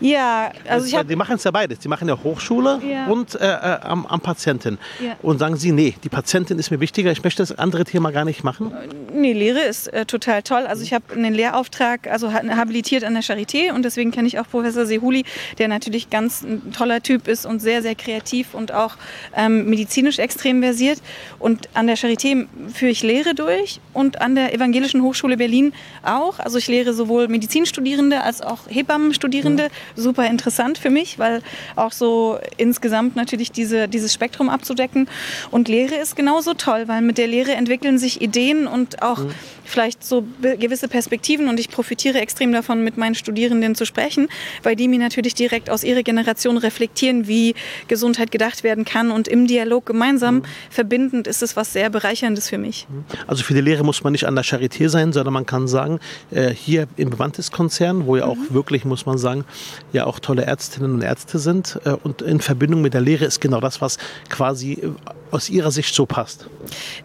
Ja, 0.00 0.52
also 0.68 0.86
ich 0.86 1.06
Die 1.06 1.16
machen 1.16 1.36
es 1.36 1.44
ja 1.44 1.50
beides. 1.50 1.80
Die 1.80 1.88
machen 1.88 2.08
ja 2.08 2.18
Hochschule 2.22 2.80
ja. 2.88 3.06
und 3.06 3.34
äh, 3.34 3.46
äh, 3.46 3.80
am, 3.82 4.06
am, 4.06 4.20
Patienten. 4.20 4.78
Ja. 5.02 5.16
Und 5.22 5.38
sagen 5.38 5.56
sie, 5.56 5.72
nee, 5.72 5.94
die 6.04 6.08
Patientin 6.08 6.58
ist 6.58 6.70
mir 6.70 6.80
wichtiger, 6.80 7.10
ich 7.10 7.22
möchte 7.24 7.42
das 7.42 7.58
andere 7.58 7.84
Thema 7.84 8.10
gar 8.10 8.24
nicht 8.24 8.44
machen? 8.44 8.72
Nee, 9.12 9.32
Lehre 9.32 9.60
ist 9.60 9.92
äh, 9.92 10.04
total 10.06 10.42
toll. 10.42 10.66
Also 10.66 10.82
ich 10.82 10.92
habe 10.92 11.12
einen 11.14 11.34
Lehrauftrag, 11.34 12.06
also 12.08 12.32
habilitiert 12.32 13.04
an 13.04 13.14
der 13.14 13.22
Charité 13.22 13.72
und 13.72 13.84
deswegen 13.84 14.10
kenne 14.10 14.28
ich 14.28 14.38
auch 14.38 14.48
Professor 14.48 14.86
Sehuli, 14.86 15.24
der 15.58 15.68
natürlich 15.68 16.10
ganz 16.10 16.42
ein 16.42 16.72
toller 16.72 17.02
Typ 17.02 17.26
ist 17.26 17.46
und 17.46 17.60
sehr, 17.60 17.82
sehr 17.82 17.94
kreativ 17.94 18.54
und 18.54 18.72
auch 18.72 18.96
ähm, 19.36 19.68
medizinisch 19.68 20.18
extrem 20.18 20.62
versiert. 20.62 21.00
Und 21.38 21.68
an 21.74 21.86
der 21.86 21.96
Charité 21.96 22.46
führe 22.72 22.92
ich 22.92 23.02
Lehre 23.02 23.34
durch 23.34 23.80
und 23.94 24.20
an 24.20 24.34
der 24.34 24.54
Evangelischen 24.54 25.02
Hochschule 25.02 25.36
Berlin 25.36 25.72
auch. 26.02 26.38
Also 26.38 26.58
ich 26.58 26.68
lehre 26.68 26.92
sowohl 26.94 27.28
Medizinstudierende 27.28 28.22
als 28.22 28.42
auch 28.42 28.60
Hebammenstudierende. 28.68 29.64
Mhm 29.64 29.87
super 29.96 30.26
interessant 30.26 30.78
für 30.78 30.90
mich, 30.90 31.18
weil 31.18 31.42
auch 31.76 31.92
so 31.92 32.38
insgesamt 32.56 33.16
natürlich 33.16 33.52
diese, 33.52 33.88
dieses 33.88 34.12
Spektrum 34.12 34.48
abzudecken. 34.48 35.08
Und 35.50 35.68
Lehre 35.68 35.94
ist 35.96 36.16
genauso 36.16 36.54
toll, 36.54 36.84
weil 36.86 37.02
mit 37.02 37.18
der 37.18 37.26
Lehre 37.26 37.52
entwickeln 37.52 37.98
sich 37.98 38.20
Ideen 38.20 38.66
und 38.66 39.02
auch 39.02 39.18
mhm. 39.18 39.30
vielleicht 39.64 40.04
so 40.04 40.24
gewisse 40.40 40.88
Perspektiven. 40.88 41.48
Und 41.48 41.60
ich 41.60 41.70
profitiere 41.70 42.20
extrem 42.20 42.52
davon, 42.52 42.84
mit 42.84 42.96
meinen 42.96 43.14
Studierenden 43.14 43.74
zu 43.74 43.84
sprechen, 43.84 44.28
weil 44.62 44.76
die 44.76 44.88
mir 44.88 44.98
natürlich 44.98 45.34
direkt 45.34 45.70
aus 45.70 45.84
ihrer 45.84 46.02
Generation 46.02 46.56
reflektieren, 46.56 47.28
wie 47.28 47.54
Gesundheit 47.88 48.30
gedacht 48.30 48.62
werden 48.62 48.84
kann. 48.84 49.10
Und 49.10 49.28
im 49.28 49.46
Dialog 49.46 49.86
gemeinsam 49.86 50.36
mhm. 50.36 50.42
verbindend 50.70 51.26
ist 51.26 51.42
es 51.42 51.56
was 51.56 51.72
sehr 51.72 51.90
Bereicherndes 51.90 52.48
für 52.48 52.58
mich. 52.58 52.86
Mhm. 52.88 53.04
Also 53.26 53.42
für 53.42 53.54
die 53.54 53.60
Lehre 53.60 53.84
muss 53.84 54.02
man 54.04 54.12
nicht 54.12 54.26
an 54.26 54.34
der 54.34 54.44
Charité 54.44 54.88
sein, 54.88 55.12
sondern 55.12 55.34
man 55.34 55.46
kann 55.46 55.68
sagen, 55.68 56.00
äh, 56.30 56.50
hier 56.50 56.86
im 56.96 57.10
Bewandtes-Konzern, 57.10 58.06
wo 58.06 58.16
ja 58.16 58.24
auch 58.24 58.36
mhm. 58.36 58.54
wirklich, 58.54 58.84
muss 58.84 59.06
man 59.06 59.18
sagen, 59.18 59.44
ja 59.92 60.06
auch 60.06 60.18
tolle 60.18 60.42
Ärztinnen 60.42 60.94
und 60.94 61.02
Ärzte 61.02 61.38
sind. 61.38 61.80
Äh, 61.84 61.90
und 61.90 62.22
in 62.22 62.40
Verbindung 62.40 62.80
mit 62.80 62.94
der 62.94 63.00
Lehre 63.00 63.24
ist 63.24 63.40
genau 63.40 63.60
das, 63.60 63.80
was 63.80 63.98
quasi 64.28 64.72
äh, 64.72 64.90
aus 65.30 65.50
Ihrer 65.50 65.70
Sicht 65.70 65.94
so 65.94 66.06
passt. 66.06 66.46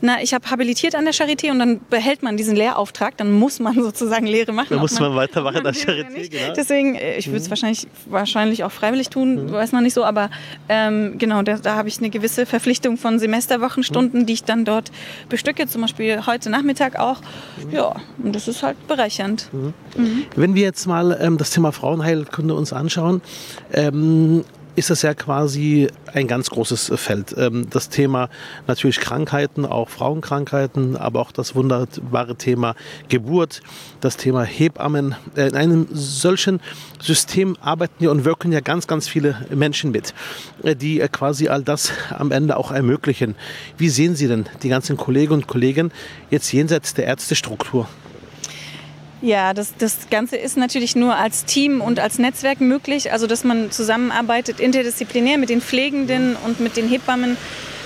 Na, 0.01 0.21
ich 0.21 0.33
habe 0.33 0.49
habilitiert 0.49 0.95
an 0.95 1.05
der 1.05 1.13
Charité 1.13 1.51
und 1.51 1.59
dann 1.59 1.81
behält 1.89 2.23
man 2.23 2.37
diesen 2.37 2.55
Lehrauftrag, 2.55 3.17
dann 3.17 3.31
muss 3.31 3.59
man 3.59 3.75
sozusagen 3.75 4.25
Lehre 4.25 4.51
machen. 4.51 4.67
Dann 4.71 4.79
muss 4.79 4.99
man, 4.99 5.09
man 5.09 5.17
weitermachen 5.17 5.57
an 5.57 5.63
der 5.63 5.73
Charité, 5.73 6.29
genau. 6.29 6.53
Deswegen, 6.55 6.95
äh, 6.95 7.17
ich 7.17 7.27
würde 7.27 7.37
es 7.37 7.45
mhm. 7.45 7.49
wahrscheinlich, 7.51 7.87
wahrscheinlich 8.05 8.63
auch 8.63 8.71
freiwillig 8.71 9.09
tun, 9.09 9.45
mhm. 9.45 9.51
weiß 9.51 9.71
man 9.71 9.83
nicht 9.83 9.93
so, 9.93 10.03
aber 10.03 10.29
ähm, 10.69 11.17
genau, 11.17 11.41
da, 11.41 11.57
da 11.57 11.75
habe 11.75 11.87
ich 11.87 11.99
eine 11.99 12.09
gewisse 12.09 12.45
Verpflichtung 12.45 12.97
von 12.97 13.19
Semesterwochenstunden, 13.19 14.21
mhm. 14.21 14.25
die 14.25 14.33
ich 14.33 14.43
dann 14.43 14.65
dort 14.65 14.91
bestücke, 15.29 15.67
zum 15.67 15.81
Beispiel 15.81 16.25
heute 16.25 16.49
Nachmittag 16.49 16.97
auch. 16.99 17.21
Mhm. 17.63 17.71
Ja, 17.71 17.95
und 18.23 18.35
das 18.35 18.47
ist 18.47 18.63
halt 18.63 18.87
bereichernd. 18.87 19.49
Mhm. 19.51 19.73
Mhm. 19.95 20.25
Wenn 20.35 20.55
wir 20.55 20.63
jetzt 20.63 20.85
mal 20.87 21.17
ähm, 21.21 21.37
das 21.37 21.51
Thema 21.51 21.71
Frauenheilkunde 21.71 22.53
uns 22.53 22.73
anschauen, 22.73 23.21
ähm, 23.73 24.43
ist 24.75 24.89
das 24.89 25.01
ja 25.03 25.13
quasi 25.13 25.87
ein 26.13 26.27
ganz 26.27 26.49
großes 26.49 26.91
Feld. 26.95 27.35
Ähm, 27.37 27.69
das 27.69 27.89
Thema 27.89 28.29
natürlich 28.67 28.99
Krankheiten, 28.99 29.65
auch 29.65 29.89
Frauenkrankheiten, 29.89 30.97
aber 30.97 31.19
auch 31.19 31.31
das 31.31 31.55
wunderbare 31.55 32.35
Thema 32.35 32.75
Geburt, 33.09 33.61
das 34.01 34.17
Thema 34.17 34.43
Hebammen. 34.43 35.15
Äh, 35.35 35.47
in 35.47 35.55
einem 35.55 35.87
solchen 35.91 36.59
System 36.99 37.57
arbeiten 37.61 38.03
ja 38.03 38.09
und 38.09 38.25
wirken 38.25 38.51
ja 38.51 38.61
ganz, 38.61 38.87
ganz 38.87 39.07
viele 39.07 39.45
Menschen 39.49 39.91
mit, 39.91 40.13
äh, 40.63 40.75
die 40.75 41.01
äh, 41.01 41.07
quasi 41.07 41.47
all 41.47 41.63
das 41.63 41.91
am 42.09 42.31
Ende 42.31 42.57
auch 42.57 42.71
ermöglichen. 42.71 43.35
Wie 43.77 43.89
sehen 43.89 44.15
Sie 44.15 44.27
denn 44.27 44.45
die 44.63 44.69
ganzen 44.69 44.97
Kolleginnen 44.97 45.41
und 45.41 45.47
Kollegen 45.47 45.91
jetzt 46.29 46.51
jenseits 46.51 46.93
der 46.93 47.05
Ärztestruktur? 47.05 47.87
Ja, 49.23 49.53
das, 49.53 49.73
das 49.77 50.09
Ganze 50.09 50.35
ist 50.35 50.57
natürlich 50.57 50.97
nur 50.97 51.15
als 51.15 51.45
Team 51.45 51.79
und 51.79 51.97
als 51.97 52.19
Netzwerk 52.19 52.59
möglich. 52.59 53.13
Also, 53.13 53.25
dass 53.25 53.45
man 53.45 53.71
zusammenarbeitet 53.71 54.59
interdisziplinär 54.59 55.37
mit 55.37 55.49
den 55.49 55.61
Pflegenden 55.61 56.35
und 56.45 56.59
mit 56.59 56.75
den 56.75 56.89
Hebammen. 56.89 57.37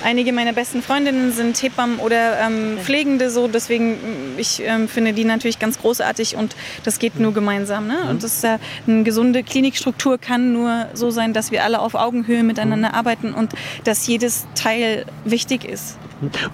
Einige 0.04 0.34
meiner 0.34 0.54
besten 0.54 0.82
Freundinnen 0.82 1.32
sind 1.32 1.62
Hebammen 1.62 2.00
oder 2.00 2.40
ähm, 2.40 2.80
Pflegende, 2.80 3.30
so 3.30 3.48
deswegen 3.48 3.92
mm, 3.92 4.40
ich 4.40 4.64
ähm, 4.64 4.88
finde 4.88 5.14
die 5.14 5.26
natürlich 5.26 5.60
ganz 5.60 5.80
großartig 5.80 6.36
und 6.36 6.56
das 6.84 6.98
geht 6.98 7.20
nur 7.20 7.36
gemeinsam. 7.36 7.86
Ne? 7.86 8.10
Und 8.10 8.24
das 8.24 8.38
ist, 8.38 8.44
äh, 8.44 8.58
eine 8.88 9.04
gesunde 9.04 9.44
Klinikstruktur 9.44 10.18
kann 10.18 10.54
nur 10.54 10.88
so 10.96 11.12
sein, 11.12 11.34
dass 11.34 11.52
wir 11.52 11.64
alle 11.64 11.82
auf 11.82 11.94
Augenhöhe 11.94 12.42
miteinander 12.42 12.96
arbeiten 12.96 13.36
und 13.36 13.54
dass 13.84 14.08
jedes 14.08 14.48
Teil 14.56 15.06
wichtig 15.24 15.66
ist. 15.66 16.00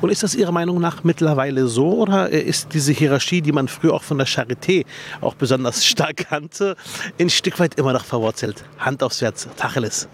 Und 0.02 0.10
ist 0.10 0.24
das 0.24 0.36
Ihrer 0.36 0.52
Meinung 0.52 0.80
nach 0.80 1.04
mittlerweile 1.04 1.68
so 1.68 2.00
oder 2.00 2.30
ist 2.30 2.74
diese 2.74 2.92
Hierarchie, 2.92 3.42
die 3.42 3.52
man 3.52 3.68
früher 3.68 3.94
auch 3.94 4.04
von 4.04 4.18
der 4.18 4.28
Charité 4.28 4.86
auch 5.22 5.36
besonders 5.36 5.86
stark 5.86 6.18
kannte, 6.30 6.76
ein 7.20 7.30
Stück 7.30 7.60
weit 7.60 7.76
immer 7.76 7.94
noch 7.94 8.06
verwurzelt? 8.06 8.64
Hand 8.78 9.04
aufs 9.04 9.22
Herz, 9.22 9.48
Tacheles. 9.56 10.08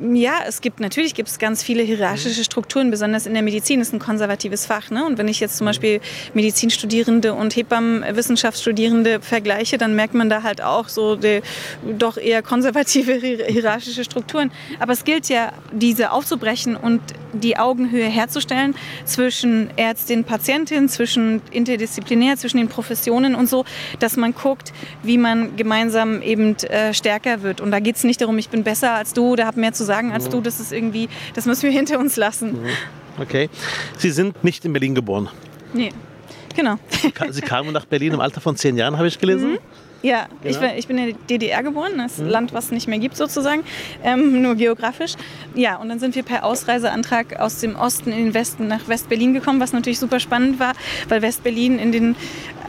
Ja, 0.00 0.40
es 0.46 0.60
gibt 0.60 0.80
natürlich 0.80 1.14
gibt 1.14 1.28
es 1.28 1.38
ganz 1.38 1.62
viele 1.62 1.82
hierarchische 1.82 2.44
Strukturen, 2.44 2.90
besonders 2.90 3.26
in 3.26 3.32
der 3.32 3.42
Medizin 3.42 3.80
ist 3.80 3.94
ein 3.94 3.98
konservatives 3.98 4.66
Fach. 4.66 4.90
Ne? 4.90 5.04
Und 5.06 5.16
wenn 5.16 5.28
ich 5.28 5.40
jetzt 5.40 5.56
zum 5.56 5.66
Beispiel 5.66 6.00
Medizinstudierende 6.34 7.32
und 7.32 7.56
Hebammenwissenschaftsstudierende 7.56 9.20
vergleiche, 9.20 9.78
dann 9.78 9.94
merkt 9.94 10.14
man 10.14 10.28
da 10.28 10.42
halt 10.42 10.60
auch 10.60 10.88
so 10.88 11.16
die, 11.16 11.40
doch 11.98 12.18
eher 12.18 12.42
konservative 12.42 13.14
hierarchische 13.14 14.04
Strukturen. 14.04 14.50
Aber 14.80 14.92
es 14.92 15.04
gilt 15.04 15.28
ja, 15.28 15.52
diese 15.72 16.10
aufzubrechen 16.10 16.76
und 16.76 17.00
die 17.32 17.56
Augenhöhe 17.56 18.06
herzustellen 18.06 18.74
zwischen 19.04 19.70
Ärztin, 19.76 20.24
Patientin, 20.24 20.88
zwischen 20.88 21.42
interdisziplinär, 21.50 22.36
zwischen 22.36 22.58
den 22.58 22.68
Professionen 22.68 23.34
und 23.34 23.48
so, 23.48 23.64
dass 23.98 24.16
man 24.16 24.34
guckt, 24.34 24.72
wie 25.02 25.18
man 25.18 25.56
gemeinsam 25.56 26.22
eben 26.22 26.56
äh, 26.56 26.92
stärker 26.94 27.42
wird. 27.42 27.60
Und 27.60 27.70
da 27.70 27.80
geht 27.80 27.96
es 27.96 28.04
nicht 28.04 28.20
darum, 28.20 28.38
ich 28.38 28.48
bin 28.48 28.62
besser 28.62 28.92
als 28.92 29.12
du 29.12 29.32
oder 29.32 29.46
habe 29.46 29.60
mehr 29.60 29.72
zu 29.72 29.84
sagen 29.86 30.12
als 30.12 30.28
du. 30.28 30.40
Das 30.40 30.60
ist 30.60 30.72
irgendwie, 30.72 31.08
das 31.34 31.46
müssen 31.46 31.62
wir 31.62 31.70
hinter 31.70 31.98
uns 31.98 32.16
lassen. 32.16 32.62
Mhm. 32.62 33.22
Okay. 33.22 33.48
Sie 33.96 34.10
sind 34.10 34.44
nicht 34.44 34.64
in 34.64 34.72
Berlin 34.72 34.94
geboren. 34.94 35.30
Nee. 35.72 35.90
Genau. 36.54 36.76
Sie 37.30 37.40
kamen 37.40 37.72
nach 37.72 37.84
Berlin 37.84 38.14
im 38.14 38.20
Alter 38.20 38.40
von 38.40 38.56
zehn 38.56 38.76
Jahren, 38.76 38.96
habe 38.96 39.08
ich 39.08 39.18
gelesen. 39.18 39.52
Mhm. 39.52 39.58
Ja, 40.02 40.28
genau. 40.42 40.54
ich, 40.54 40.60
bin, 40.60 40.70
ich 40.76 40.86
bin 40.86 40.98
in 40.98 41.06
der 41.06 41.16
DDR 41.28 41.62
geboren, 41.62 41.98
das 41.98 42.18
mhm. 42.18 42.28
Land, 42.28 42.52
was 42.54 42.66
es 42.66 42.70
nicht 42.70 42.86
mehr 42.86 42.98
gibt 42.98 43.16
sozusagen, 43.16 43.64
ähm, 44.04 44.40
nur 44.42 44.54
geografisch. 44.54 45.14
Ja, 45.54 45.76
und 45.76 45.88
dann 45.88 45.98
sind 45.98 46.14
wir 46.14 46.22
per 46.22 46.44
Ausreiseantrag 46.44 47.40
aus 47.40 47.58
dem 47.58 47.76
Osten 47.76 48.12
in 48.12 48.26
den 48.26 48.34
Westen 48.34 48.68
nach 48.68 48.86
West-Berlin 48.88 49.34
gekommen, 49.34 49.58
was 49.58 49.72
natürlich 49.72 49.98
super 49.98 50.20
spannend 50.20 50.60
war, 50.60 50.74
weil 51.08 51.22
West-Berlin 51.22 51.78
in 51.78 51.92
den 51.92 52.16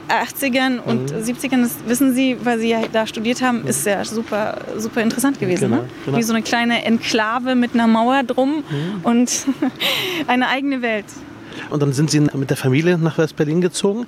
80ern 0.09 0.79
und 0.79 1.11
mhm. 1.11 1.17
70ern, 1.17 1.61
das 1.61 1.75
wissen 1.85 2.13
Sie, 2.13 2.37
weil 2.43 2.59
Sie 2.59 2.69
ja 2.69 2.81
da 2.91 3.07
studiert 3.07 3.41
haben, 3.41 3.65
ist 3.67 3.85
ja 3.85 4.03
super, 4.05 4.57
super 4.77 5.01
interessant 5.01 5.39
gewesen. 5.39 5.69
Genau, 5.69 5.83
ne? 5.83 5.89
genau. 6.05 6.17
Wie 6.17 6.23
so 6.23 6.33
eine 6.33 6.41
kleine 6.41 6.83
Enklave 6.85 7.55
mit 7.55 7.73
einer 7.73 7.87
Mauer 7.87 8.23
drum 8.23 8.63
mhm. 8.69 9.01
und 9.03 9.45
eine 10.27 10.47
eigene 10.47 10.81
Welt. 10.81 11.05
Und 11.69 11.81
dann 11.81 11.93
sind 11.93 12.09
Sie 12.11 12.19
mit 12.19 12.49
der 12.49 12.57
Familie 12.57 12.97
nach 12.97 13.17
West-Berlin 13.17 13.61
gezogen 13.61 14.07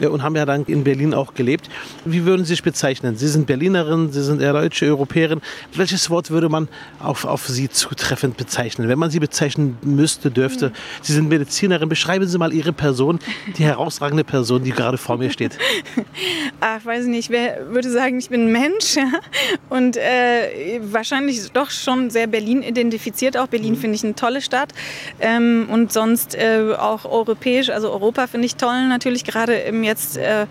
mhm. 0.00 0.08
und 0.08 0.22
haben 0.22 0.36
ja 0.36 0.44
dann 0.44 0.64
in 0.64 0.84
Berlin 0.84 1.14
auch 1.14 1.34
gelebt. 1.34 1.68
Wie 2.04 2.24
würden 2.24 2.44
Sie 2.44 2.50
sich 2.50 2.62
bezeichnen? 2.62 3.16
Sie 3.16 3.28
sind 3.28 3.46
Berlinerin, 3.46 4.12
Sie 4.12 4.22
sind 4.22 4.40
eher 4.40 4.52
deutsche 4.52 4.86
Europäerin. 4.86 5.40
Welches 5.74 6.10
Wort 6.10 6.30
würde 6.30 6.48
man 6.48 6.68
auf, 7.00 7.24
auf 7.24 7.46
Sie 7.46 7.68
zutreffend 7.68 8.36
bezeichnen? 8.36 8.88
Wenn 8.88 8.98
man 8.98 9.10
Sie 9.10 9.20
bezeichnen 9.20 9.78
müsste, 9.82 10.30
dürfte. 10.30 10.68
Mhm. 10.68 10.72
Sie 11.02 11.12
sind 11.12 11.28
Medizinerin. 11.28 11.88
Beschreiben 11.88 12.26
Sie 12.26 12.38
mal 12.38 12.52
Ihre 12.52 12.72
Person, 12.72 13.18
die 13.56 13.64
herausragende 13.64 14.24
Person, 14.24 14.64
die 14.64 14.70
gerade 14.70 14.98
vor 14.98 15.18
mir 15.18 15.30
steht. 15.30 15.58
Ach, 16.60 16.84
weiß 16.84 17.04
ich 17.04 17.10
nicht. 17.10 17.30
Wer 17.30 17.66
würde 17.70 17.90
sagen, 17.90 18.18
ich 18.18 18.28
bin 18.28 18.46
ein 18.46 18.52
Mensch 18.52 18.96
ja? 18.96 19.10
und 19.68 19.96
äh, 19.96 20.80
wahrscheinlich 20.82 21.50
doch 21.52 21.70
schon 21.70 22.10
sehr 22.10 22.26
Berlin 22.26 22.62
identifiziert. 22.62 23.36
Auch 23.36 23.46
Berlin 23.48 23.74
mhm. 23.74 23.78
finde 23.78 23.96
ich 23.96 24.04
eine 24.04 24.14
tolle 24.14 24.40
Stadt 24.40 24.72
ähm, 25.20 25.68
und 25.70 25.92
sonst 25.92 26.34
äh, 26.34 26.74
auch 26.86 27.04
europäisch, 27.04 27.70
also 27.70 27.90
Europa 27.90 28.26
finde 28.26 28.46
ich 28.46 28.56
toll 28.56 28.88
natürlich, 28.88 29.24
gerade 29.24 29.54
im 29.54 29.84
jetzt 29.84 30.16
äh, 30.16 30.46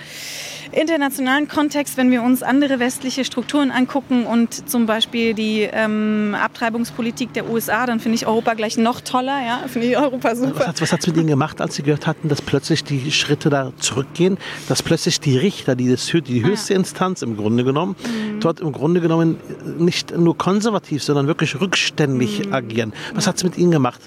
internationalen 0.71 1.47
Kontext, 1.47 1.97
wenn 1.97 2.11
wir 2.11 2.21
uns 2.21 2.43
andere 2.43 2.79
westliche 2.79 3.25
Strukturen 3.25 3.71
angucken 3.71 4.25
und 4.25 4.69
zum 4.69 4.85
Beispiel 4.85 5.33
die 5.33 5.61
ähm, 5.61 6.35
Abtreibungspolitik 6.39 7.33
der 7.33 7.49
USA, 7.49 7.85
dann 7.85 7.99
finde 7.99 8.15
ich 8.15 8.27
Europa 8.27 8.53
gleich 8.53 8.77
noch 8.77 9.01
toller. 9.01 9.39
Ja, 9.45 9.67
finde 9.67 9.87
ich 9.87 9.97
Europa 9.97 10.35
super. 10.35 10.73
Was 10.79 10.91
hat 10.91 10.99
es 10.99 11.07
mit 11.07 11.17
Ihnen 11.17 11.27
gemacht, 11.27 11.61
als 11.61 11.75
Sie 11.75 11.83
gehört 11.83 12.07
hatten, 12.07 12.29
dass 12.29 12.41
plötzlich 12.41 12.83
die 12.83 13.11
Schritte 13.11 13.49
da 13.49 13.71
zurückgehen, 13.79 14.37
dass 14.67 14.83
plötzlich 14.83 15.19
die 15.19 15.37
Richter, 15.37 15.75
die, 15.75 15.89
das, 15.89 16.05
die 16.05 16.43
höchste 16.43 16.73
ah. 16.73 16.77
Instanz 16.77 17.21
im 17.21 17.37
Grunde 17.37 17.63
genommen, 17.63 17.95
mhm. 18.03 18.39
dort 18.41 18.59
im 18.59 18.71
Grunde 18.71 19.01
genommen 19.01 19.37
nicht 19.77 20.15
nur 20.17 20.37
konservativ, 20.37 21.03
sondern 21.03 21.27
wirklich 21.27 21.59
rückständig 21.59 22.47
mhm. 22.47 22.53
agieren? 22.53 22.93
Was 23.13 23.27
hat 23.27 23.37
es 23.37 23.43
mit 23.43 23.57
Ihnen 23.57 23.71
gemacht? 23.71 24.01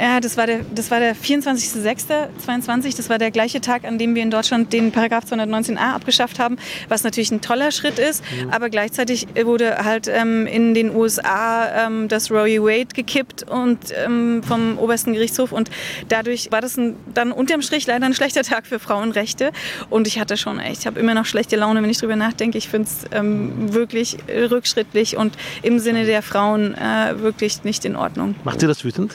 Ja, 0.00 0.20
das 0.20 0.36
war 0.36 0.46
der, 0.46 0.60
das 0.74 0.90
war 0.90 1.00
der 1.00 1.16
24.06.22. 1.16 2.96
Das 2.96 3.10
war 3.10 3.18
der 3.18 3.32
gleiche 3.32 3.60
Tag, 3.60 3.84
an 3.84 3.98
dem 3.98 4.14
wir 4.14 4.22
in 4.22 4.30
Deutschland 4.30 4.72
den 4.72 4.92
Paragraph 4.92 5.24
219a 5.24 5.94
abgeschafft 5.94 6.38
haben, 6.38 6.56
was 6.88 7.02
natürlich 7.02 7.32
ein 7.32 7.40
toller 7.40 7.72
Schritt 7.72 7.98
ist. 7.98 8.22
Mhm. 8.22 8.50
Aber 8.50 8.70
gleichzeitig 8.70 9.26
wurde 9.44 9.78
halt 9.84 10.06
ähm, 10.06 10.46
in 10.46 10.74
den 10.74 10.94
USA 10.94 11.86
ähm, 11.86 12.06
das 12.06 12.30
Roe 12.30 12.62
Wade 12.62 12.94
gekippt 12.94 13.42
und 13.48 13.78
ähm, 14.04 14.42
vom 14.44 14.78
obersten 14.78 15.14
Gerichtshof 15.14 15.50
und 15.52 15.70
dadurch 16.08 16.52
war 16.52 16.60
das 16.60 16.76
ein, 16.76 16.94
dann 17.12 17.32
unterm 17.32 17.62
Strich 17.62 17.86
leider 17.86 18.06
ein 18.06 18.14
schlechter 18.14 18.42
Tag 18.42 18.66
für 18.66 18.78
Frauenrechte. 18.78 19.50
Und 19.90 20.06
ich 20.06 20.20
hatte 20.20 20.36
schon 20.36 20.60
echt, 20.60 20.82
ich 20.82 20.86
habe 20.86 21.00
immer 21.00 21.14
noch 21.14 21.26
schlechte 21.26 21.56
Laune, 21.56 21.82
wenn 21.82 21.90
ich 21.90 21.98
drüber 21.98 22.16
nachdenke. 22.16 22.56
Ich 22.58 22.68
finde 22.68 22.88
es 22.88 23.04
ähm, 23.10 23.72
wirklich 23.74 24.18
rückschrittlich 24.28 25.16
und 25.16 25.36
im 25.62 25.80
Sinne 25.80 26.04
der 26.04 26.22
Frauen 26.22 26.74
äh, 26.74 27.20
wirklich 27.20 27.64
nicht 27.64 27.84
in 27.84 27.96
Ordnung. 27.96 28.36
Macht 28.44 28.60
Sie 28.60 28.66
das 28.66 28.84
wütend? 28.84 29.14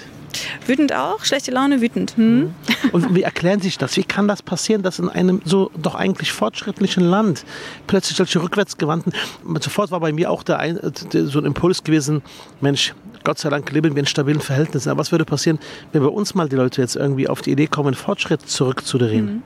Wütend 0.65 0.93
auch, 0.93 1.23
schlechte 1.25 1.51
Laune, 1.51 1.81
wütend. 1.81 2.15
Hm? 2.17 2.39
Mhm. 2.39 2.53
Und 2.91 3.15
wie 3.15 3.23
erklären 3.23 3.59
Sie 3.59 3.67
sich 3.67 3.77
das? 3.77 3.95
Wie 3.97 4.03
kann 4.03 4.27
das 4.27 4.41
passieren, 4.41 4.83
dass 4.83 4.99
in 4.99 5.09
einem 5.09 5.41
so 5.45 5.71
doch 5.75 5.95
eigentlich 5.95 6.31
fortschrittlichen 6.31 7.03
Land 7.03 7.45
plötzlich 7.87 8.17
solche 8.17 8.41
rückwärtsgewandten, 8.41 9.13
sofort 9.59 9.91
war 9.91 9.99
bei 9.99 10.11
mir 10.11 10.29
auch 10.31 10.43
der 10.43 10.59
ein, 10.59 10.79
so 11.11 11.39
ein 11.39 11.45
Impuls 11.45 11.83
gewesen, 11.83 12.21
Mensch, 12.61 12.93
Gott 13.23 13.39
sei 13.39 13.49
Dank 13.49 13.71
leben 13.71 13.95
wir 13.95 14.01
in 14.01 14.05
stabilen 14.05 14.41
Verhältnissen. 14.41 14.89
Aber 14.89 14.99
was 14.99 15.11
würde 15.11 15.25
passieren, 15.25 15.59
wenn 15.91 16.01
bei 16.01 16.09
uns 16.09 16.35
mal 16.35 16.49
die 16.49 16.55
Leute 16.55 16.81
jetzt 16.81 16.95
irgendwie 16.95 17.27
auf 17.27 17.41
die 17.41 17.51
Idee 17.51 17.67
kommen, 17.67 17.93
Fortschritt 17.93 18.41
zurückzudrehen? 18.41 19.25
Mhm. 19.25 19.43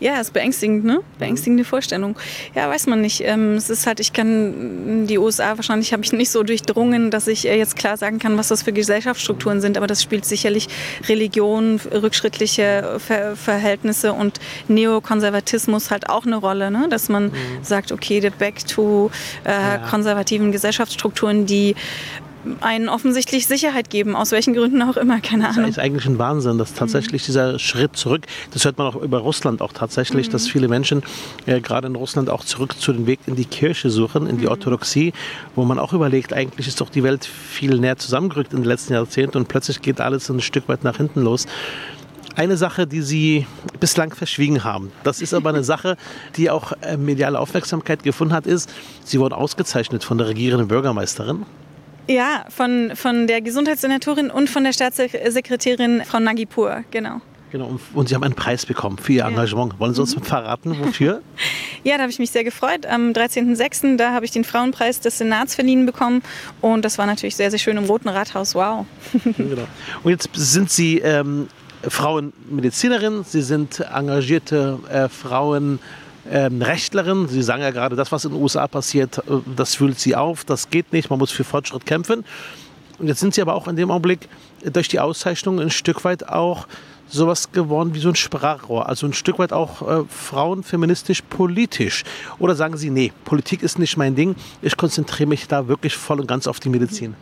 Ja, 0.00 0.20
ist 0.20 0.32
beängstigend, 0.32 0.84
ne? 0.84 1.00
Beängstigende 1.18 1.64
Vorstellung. 1.64 2.16
Ja, 2.54 2.68
weiß 2.68 2.86
man 2.86 3.00
nicht. 3.00 3.22
Ähm, 3.24 3.54
es 3.54 3.70
ist 3.70 3.86
halt, 3.86 4.00
ich 4.00 4.12
kann 4.12 5.06
die 5.06 5.18
USA 5.18 5.56
wahrscheinlich 5.56 5.92
habe 5.92 6.02
ich 6.04 6.12
nicht 6.12 6.30
so 6.30 6.42
durchdrungen, 6.42 7.10
dass 7.10 7.26
ich 7.26 7.46
äh, 7.46 7.56
jetzt 7.56 7.76
klar 7.76 7.96
sagen 7.96 8.18
kann, 8.18 8.36
was 8.36 8.48
das 8.48 8.62
für 8.62 8.72
Gesellschaftsstrukturen 8.72 9.60
sind. 9.60 9.76
Aber 9.76 9.86
das 9.86 10.02
spielt 10.02 10.24
sicherlich 10.24 10.68
Religion, 11.08 11.80
rückschrittliche 11.92 12.98
Ver 12.98 13.36
Verhältnisse 13.36 14.12
und 14.12 14.40
Neokonservatismus 14.68 15.90
halt 15.90 16.08
auch 16.08 16.26
eine 16.26 16.36
Rolle, 16.36 16.70
ne? 16.70 16.88
Dass 16.88 17.08
man 17.08 17.26
mhm. 17.26 17.32
sagt, 17.62 17.92
okay, 17.92 18.20
the 18.20 18.30
back 18.30 18.66
to 18.66 19.10
äh, 19.44 19.50
ja. 19.50 19.78
konservativen 19.78 20.52
Gesellschaftsstrukturen, 20.52 21.46
die 21.46 21.74
einen 22.60 22.88
offensichtlich 22.88 23.46
Sicherheit 23.46 23.90
geben, 23.90 24.16
aus 24.16 24.32
welchen 24.32 24.54
Gründen 24.54 24.82
auch 24.82 24.96
immer, 24.96 25.20
keine 25.20 25.48
Ahnung. 25.48 25.62
Das 25.62 25.70
ist 25.70 25.78
eigentlich 25.78 26.06
ein 26.06 26.18
Wahnsinn, 26.18 26.58
dass 26.58 26.74
tatsächlich 26.74 27.22
mhm. 27.22 27.26
dieser 27.26 27.58
Schritt 27.58 27.96
zurück, 27.96 28.22
das 28.52 28.64
hört 28.64 28.78
man 28.78 28.86
auch 28.86 28.96
über 28.96 29.18
Russland 29.18 29.62
auch 29.62 29.72
tatsächlich, 29.72 30.28
mhm. 30.28 30.32
dass 30.32 30.48
viele 30.48 30.68
Menschen 30.68 31.02
äh, 31.46 31.60
gerade 31.60 31.86
in 31.86 31.96
Russland 31.96 32.30
auch 32.30 32.44
zurück 32.44 32.78
zu 32.78 32.92
den 32.92 33.06
Weg 33.06 33.20
in 33.26 33.36
die 33.36 33.44
Kirche 33.44 33.90
suchen, 33.90 34.26
in 34.26 34.38
die 34.38 34.44
mhm. 34.44 34.50
Orthodoxie, 34.50 35.12
wo 35.54 35.64
man 35.64 35.78
auch 35.78 35.92
überlegt, 35.92 36.32
eigentlich 36.32 36.68
ist 36.68 36.80
doch 36.80 36.90
die 36.90 37.02
Welt 37.02 37.24
viel 37.24 37.78
näher 37.78 37.96
zusammengerückt 37.96 38.52
in 38.52 38.60
den 38.60 38.66
letzten 38.66 38.92
Jahrzehnten 38.92 39.38
und 39.38 39.48
plötzlich 39.48 39.82
geht 39.82 40.00
alles 40.00 40.28
ein 40.28 40.40
Stück 40.40 40.68
weit 40.68 40.84
nach 40.84 40.96
hinten 40.96 41.22
los 41.22 41.46
eine 42.36 42.56
Sache, 42.56 42.86
die 42.86 43.02
Sie 43.02 43.46
bislang 43.80 44.12
verschwiegen 44.14 44.64
haben. 44.64 44.92
Das 45.04 45.20
ist 45.20 45.34
aber 45.34 45.50
eine 45.50 45.64
Sache, 45.74 45.96
die 46.36 46.50
auch 46.50 46.72
äh, 46.82 46.96
mediale 46.96 47.38
Aufmerksamkeit 47.38 48.02
gefunden 48.02 48.34
hat, 48.34 48.46
ist, 48.46 48.72
Sie 49.04 49.20
wurden 49.20 49.34
ausgezeichnet 49.34 50.04
von 50.04 50.18
der 50.18 50.28
regierenden 50.28 50.68
Bürgermeisterin. 50.68 51.44
Ja, 52.06 52.44
von, 52.48 52.92
von 52.94 53.26
der 53.26 53.40
Gesundheitssenatorin 53.40 54.30
und 54.30 54.50
von 54.50 54.64
der 54.64 54.72
Staatssekretärin 54.72 56.02
Frau 56.04 56.20
Nagipur, 56.20 56.84
genau. 56.90 57.20
Genau, 57.54 57.78
und 57.92 58.08
Sie 58.08 58.16
haben 58.16 58.24
einen 58.24 58.34
Preis 58.34 58.66
bekommen 58.66 58.98
für 58.98 59.12
Ihr 59.12 59.18
ja. 59.20 59.28
Engagement. 59.28 59.78
Wollen 59.78 59.94
Sie 59.94 60.00
uns 60.00 60.16
mhm. 60.16 60.22
verraten, 60.22 60.76
wofür? 60.80 61.22
ja, 61.84 61.94
da 61.96 62.02
habe 62.02 62.10
ich 62.10 62.18
mich 62.18 62.32
sehr 62.32 62.42
gefreut. 62.42 62.84
Am 62.84 63.12
13.06. 63.12 63.96
da 63.96 64.12
habe 64.12 64.24
ich 64.24 64.32
den 64.32 64.42
Frauenpreis 64.42 64.98
des 64.98 65.18
Senats 65.18 65.54
verliehen 65.54 65.86
bekommen 65.86 66.22
und 66.60 66.84
das 66.84 66.98
war 66.98 67.06
natürlich 67.06 67.36
sehr, 67.36 67.50
sehr 67.50 67.60
schön 67.60 67.76
im 67.76 67.84
Roten 67.84 68.08
Rathaus. 68.08 68.56
Wow. 68.56 68.86
genau. 69.36 69.68
Und 70.02 70.10
jetzt 70.10 70.28
sind 70.34 70.68
Sie 70.68 70.98
ähm, 70.98 71.46
Frauenmedizinerin, 71.82 73.22
Sie 73.22 73.42
sind 73.42 73.78
engagierte 73.80 74.80
äh, 74.90 75.08
Frauen 75.08 75.78
ähm, 76.30 76.62
Rechtlerin. 76.62 77.28
Sie 77.28 77.42
sagen 77.42 77.62
ja 77.62 77.70
gerade, 77.70 77.96
das, 77.96 78.12
was 78.12 78.24
in 78.24 78.32
den 78.32 78.42
USA 78.42 78.66
passiert, 78.66 79.18
äh, 79.18 79.22
das 79.56 79.74
fühlt 79.74 79.98
sie 79.98 80.16
auf, 80.16 80.44
das 80.44 80.70
geht 80.70 80.92
nicht, 80.92 81.10
man 81.10 81.18
muss 81.18 81.30
für 81.30 81.44
Fortschritt 81.44 81.86
kämpfen. 81.86 82.24
Und 82.98 83.08
jetzt 83.08 83.20
sind 83.20 83.34
sie 83.34 83.42
aber 83.42 83.54
auch 83.54 83.66
in 83.68 83.76
dem 83.76 83.90
Augenblick 83.90 84.28
durch 84.62 84.88
die 84.88 85.00
Auszeichnung 85.00 85.60
ein 85.60 85.70
Stück 85.70 86.04
weit 86.04 86.28
auch 86.28 86.66
sowas 87.08 87.52
geworden 87.52 87.94
wie 87.94 87.98
so 88.00 88.08
ein 88.08 88.14
Sprachrohr, 88.14 88.88
also 88.88 89.06
ein 89.06 89.12
Stück 89.12 89.38
weit 89.38 89.52
auch 89.52 89.82
äh, 89.82 90.04
frauenfeministisch 90.08 91.22
politisch. 91.22 92.04
Oder 92.38 92.54
sagen 92.54 92.76
Sie, 92.76 92.90
nee, 92.90 93.12
Politik 93.24 93.62
ist 93.62 93.78
nicht 93.78 93.96
mein 93.96 94.14
Ding, 94.14 94.36
ich 94.62 94.76
konzentriere 94.76 95.28
mich 95.28 95.46
da 95.46 95.68
wirklich 95.68 95.96
voll 95.96 96.20
und 96.20 96.26
ganz 96.26 96.46
auf 96.46 96.60
die 96.60 96.70
Medizin. 96.70 97.10
Mhm. 97.10 97.16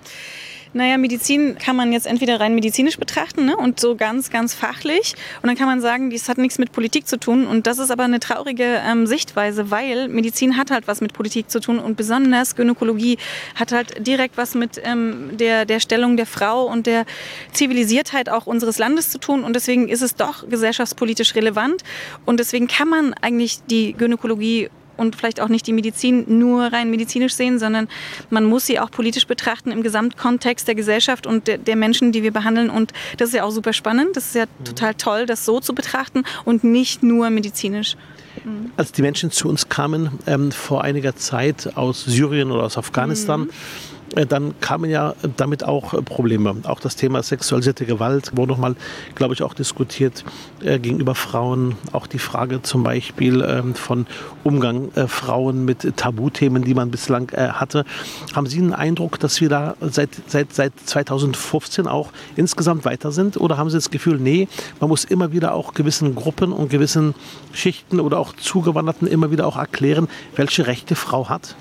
Naja, 0.75 0.97
Medizin 0.97 1.59
kann 1.59 1.77
man 1.77 1.93
jetzt 1.93 2.07
entweder 2.07 2.41
rein 2.41 2.55
medizinisch 2.55 2.99
betrachten 2.99 3.45
ne? 3.45 3.57
und 3.57 3.79
so 3.79 3.95
ganz, 3.95 4.31
ganz 4.31 4.55
fachlich. 4.55 5.15
Und 5.43 5.49
dann 5.49 5.57
kann 5.57 5.67
man 5.67 5.81
sagen, 5.81 6.09
dies 6.09 6.29
hat 6.29 6.39
nichts 6.39 6.59
mit 6.59 6.73
Politik 6.73 7.07
zu 7.07 7.19
tun. 7.19 7.47
Und 7.47 7.67
das 7.67 7.79
ist 7.79 7.91
aber 7.91 8.05
eine 8.05 8.21
traurige 8.21 8.81
ähm, 8.87 9.07
Sichtweise, 9.07 9.71
weil 9.71 10.09
Medizin 10.09 10.57
hat 10.57 10.71
halt 10.71 10.89
was 10.89 11.01
mit 11.01 11.13
Politik 11.13 11.51
zu 11.51 11.61
tun 11.61 11.79
und 11.79 11.97
besonders 11.97 12.57
Gynäkologie 12.57 13.19
hat 13.55 13.73
halt 13.73 14.07
direkt 14.07 14.37
was 14.39 14.55
mit 14.55 14.81
ähm, 14.83 15.37
der, 15.37 15.67
der 15.67 15.81
Stellung 15.81 16.17
der 16.17 16.27
Frau 16.27 16.65
und 16.65 16.87
der 16.87 17.05
Zivilisiertheit 17.53 18.31
auch 18.31 18.47
unseres 18.47 18.79
Landes 18.79 19.11
zu 19.11 19.19
tun. 19.19 19.45
Und 19.45 19.55
deswegen 19.55 19.89
ist 19.89 20.03
es 20.03 20.15
doch 20.15 20.49
gesellschaftspolitisch 20.49 21.35
relevant. 21.35 21.83
Und 22.25 22.41
deswegen 22.41 22.67
kann 22.67 22.89
man 22.89 23.15
eigentlich 23.21 23.61
die 23.69 23.93
Gynäkologie 23.93 24.71
und 24.97 25.17
vielleicht 25.17 25.41
auch 25.41 25.49
nicht 25.49 25.67
die 25.67 25.73
Medizin 25.73 26.25
nur 26.39 26.65
rein 26.65 26.91
medizinisch 26.91 27.35
sehen, 27.35 27.59
sondern 27.59 27.89
man 28.31 28.45
muss 28.45 28.67
sie 28.67 28.79
auch 28.81 28.91
politisch 28.91 29.27
betrachten 29.27 29.71
im 29.71 29.83
Gesamtkontext 29.83 30.67
der 30.69 30.75
Gesellschaft 30.75 31.27
und 31.27 31.47
der, 31.47 31.59
der 31.59 31.77
Menschen, 31.77 32.13
die 32.13 32.23
wir 32.23 32.33
behandeln. 32.33 32.71
Und 32.71 32.93
das 33.17 33.29
ist 33.29 33.35
ja 33.35 33.45
auch 33.45 33.51
super 33.51 33.73
spannend. 33.73 34.17
Das 34.17 34.27
ist 34.27 34.35
ja 34.35 34.45
mhm. 34.45 34.65
total 34.65 34.95
toll, 34.95 35.27
das 35.27 35.45
so 35.45 35.61
zu 35.61 35.75
betrachten 35.75 36.25
und 36.45 36.65
nicht 36.65 37.03
nur 37.03 37.31
medizinisch. 37.31 37.97
Mhm. 38.45 38.73
Als 38.77 38.93
die 38.93 39.03
Menschen 39.03 39.31
zu 39.31 39.49
uns 39.49 39.69
kamen 39.69 40.19
ähm, 40.27 40.53
vor 40.53 40.83
einiger 40.83 41.17
Zeit 41.17 41.77
aus 41.77 42.05
Syrien 42.05 42.51
oder 42.51 42.65
aus 42.65 42.79
Afghanistan, 42.79 43.43
mhm 43.43 43.51
dann 44.15 44.55
kamen 44.61 44.91
ja 44.91 45.15
damit 45.37 45.65
auch 45.65 45.95
äh, 45.95 46.03
Probleme. 46.03 46.55
Auch 46.65 46.81
das 46.81 46.97
Thema 46.97 47.23
sexualisierte 47.23 47.87
Gewalt 47.87 48.37
wurde 48.37 48.53
nochmal, 48.53 48.77
glaube 49.15 49.35
ich, 49.35 49.43
auch 49.43 49.55
diskutiert 49.55 50.25
äh, 50.63 50.79
gegenüber 50.79 51.15
Frauen. 51.15 51.77
Auch 51.93 52.07
die 52.07 52.19
Frage 52.19 52.63
zum 52.63 52.83
Beispiel 52.83 53.43
ähm, 53.43 53.75
von 53.75 54.07
Umgang 54.45 54.93
äh, 54.95 55.07
Frauen 55.07 55.65
mit 55.65 55.97
Tabuthemen, 55.97 56.65
die 56.65 56.75
man 56.75 56.91
bislang 56.91 57.31
äh, 57.31 57.49
hatte. 57.49 57.85
Haben 58.35 58.47
Sie 58.47 58.59
einen 58.59 58.75
Eindruck, 58.75 59.19
dass 59.19 59.41
wir 59.41 59.49
da 59.49 59.77
seit, 59.81 60.11
seit, 60.27 60.53
seit 60.53 60.73
2015 60.85 61.87
auch 61.87 62.13
insgesamt 62.37 62.85
weiter 62.85 63.13
sind? 63.13 63.37
Oder 63.39 63.57
haben 63.57 63.71
Sie 63.71 63.77
das 63.77 63.91
Gefühl, 63.91 64.19
nee, 64.19 64.49
man 64.81 64.91
muss 64.91 65.05
immer 65.05 65.33
wieder 65.33 65.55
auch 65.55 65.75
gewissen 65.75 66.15
Gruppen 66.15 66.53
und 66.53 66.71
gewissen 66.71 67.15
Schichten 67.53 68.01
oder 68.01 68.19
auch 68.19 68.35
Zugewanderten 68.35 69.09
immer 69.09 69.31
wieder 69.31 69.47
auch 69.47 69.57
erklären, 69.57 70.09
welche 70.37 70.67
Rechte 70.67 70.97
Frau 70.97 71.29
hat? 71.29 71.57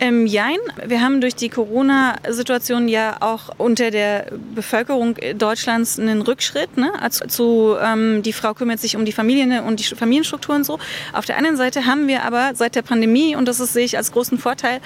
Ähm, 0.00 0.26
jein. 0.26 0.58
Wir 0.86 1.00
haben 1.00 1.20
durch 1.20 1.34
die 1.34 1.48
Corona-Situation 1.48 2.86
ja 2.86 3.16
auch 3.18 3.50
unter 3.58 3.90
der 3.90 4.26
Bevölkerung 4.54 5.16
Deutschlands 5.36 5.98
einen 5.98 6.22
Rückschritt. 6.22 6.76
Ne? 6.76 6.92
Also 7.00 7.76
ähm, 7.78 8.22
die 8.22 8.32
Frau 8.32 8.54
kümmert 8.54 8.78
sich 8.78 8.94
um 8.94 9.04
die 9.04 9.10
Familien 9.10 9.64
und 9.64 9.80
die 9.80 9.84
Familienstrukturen 9.96 10.62
so. 10.62 10.78
Auf 11.12 11.24
der 11.24 11.36
anderen 11.36 11.56
Seite 11.56 11.86
haben 11.86 12.06
wir 12.06 12.22
aber 12.22 12.52
seit 12.54 12.76
der 12.76 12.82
Pandemie, 12.82 13.34
und 13.34 13.48
das 13.48 13.58
ist, 13.58 13.72
sehe 13.72 13.84
ich 13.84 13.96
als 13.96 14.12
großen 14.12 14.38
Vorteil, 14.38 14.80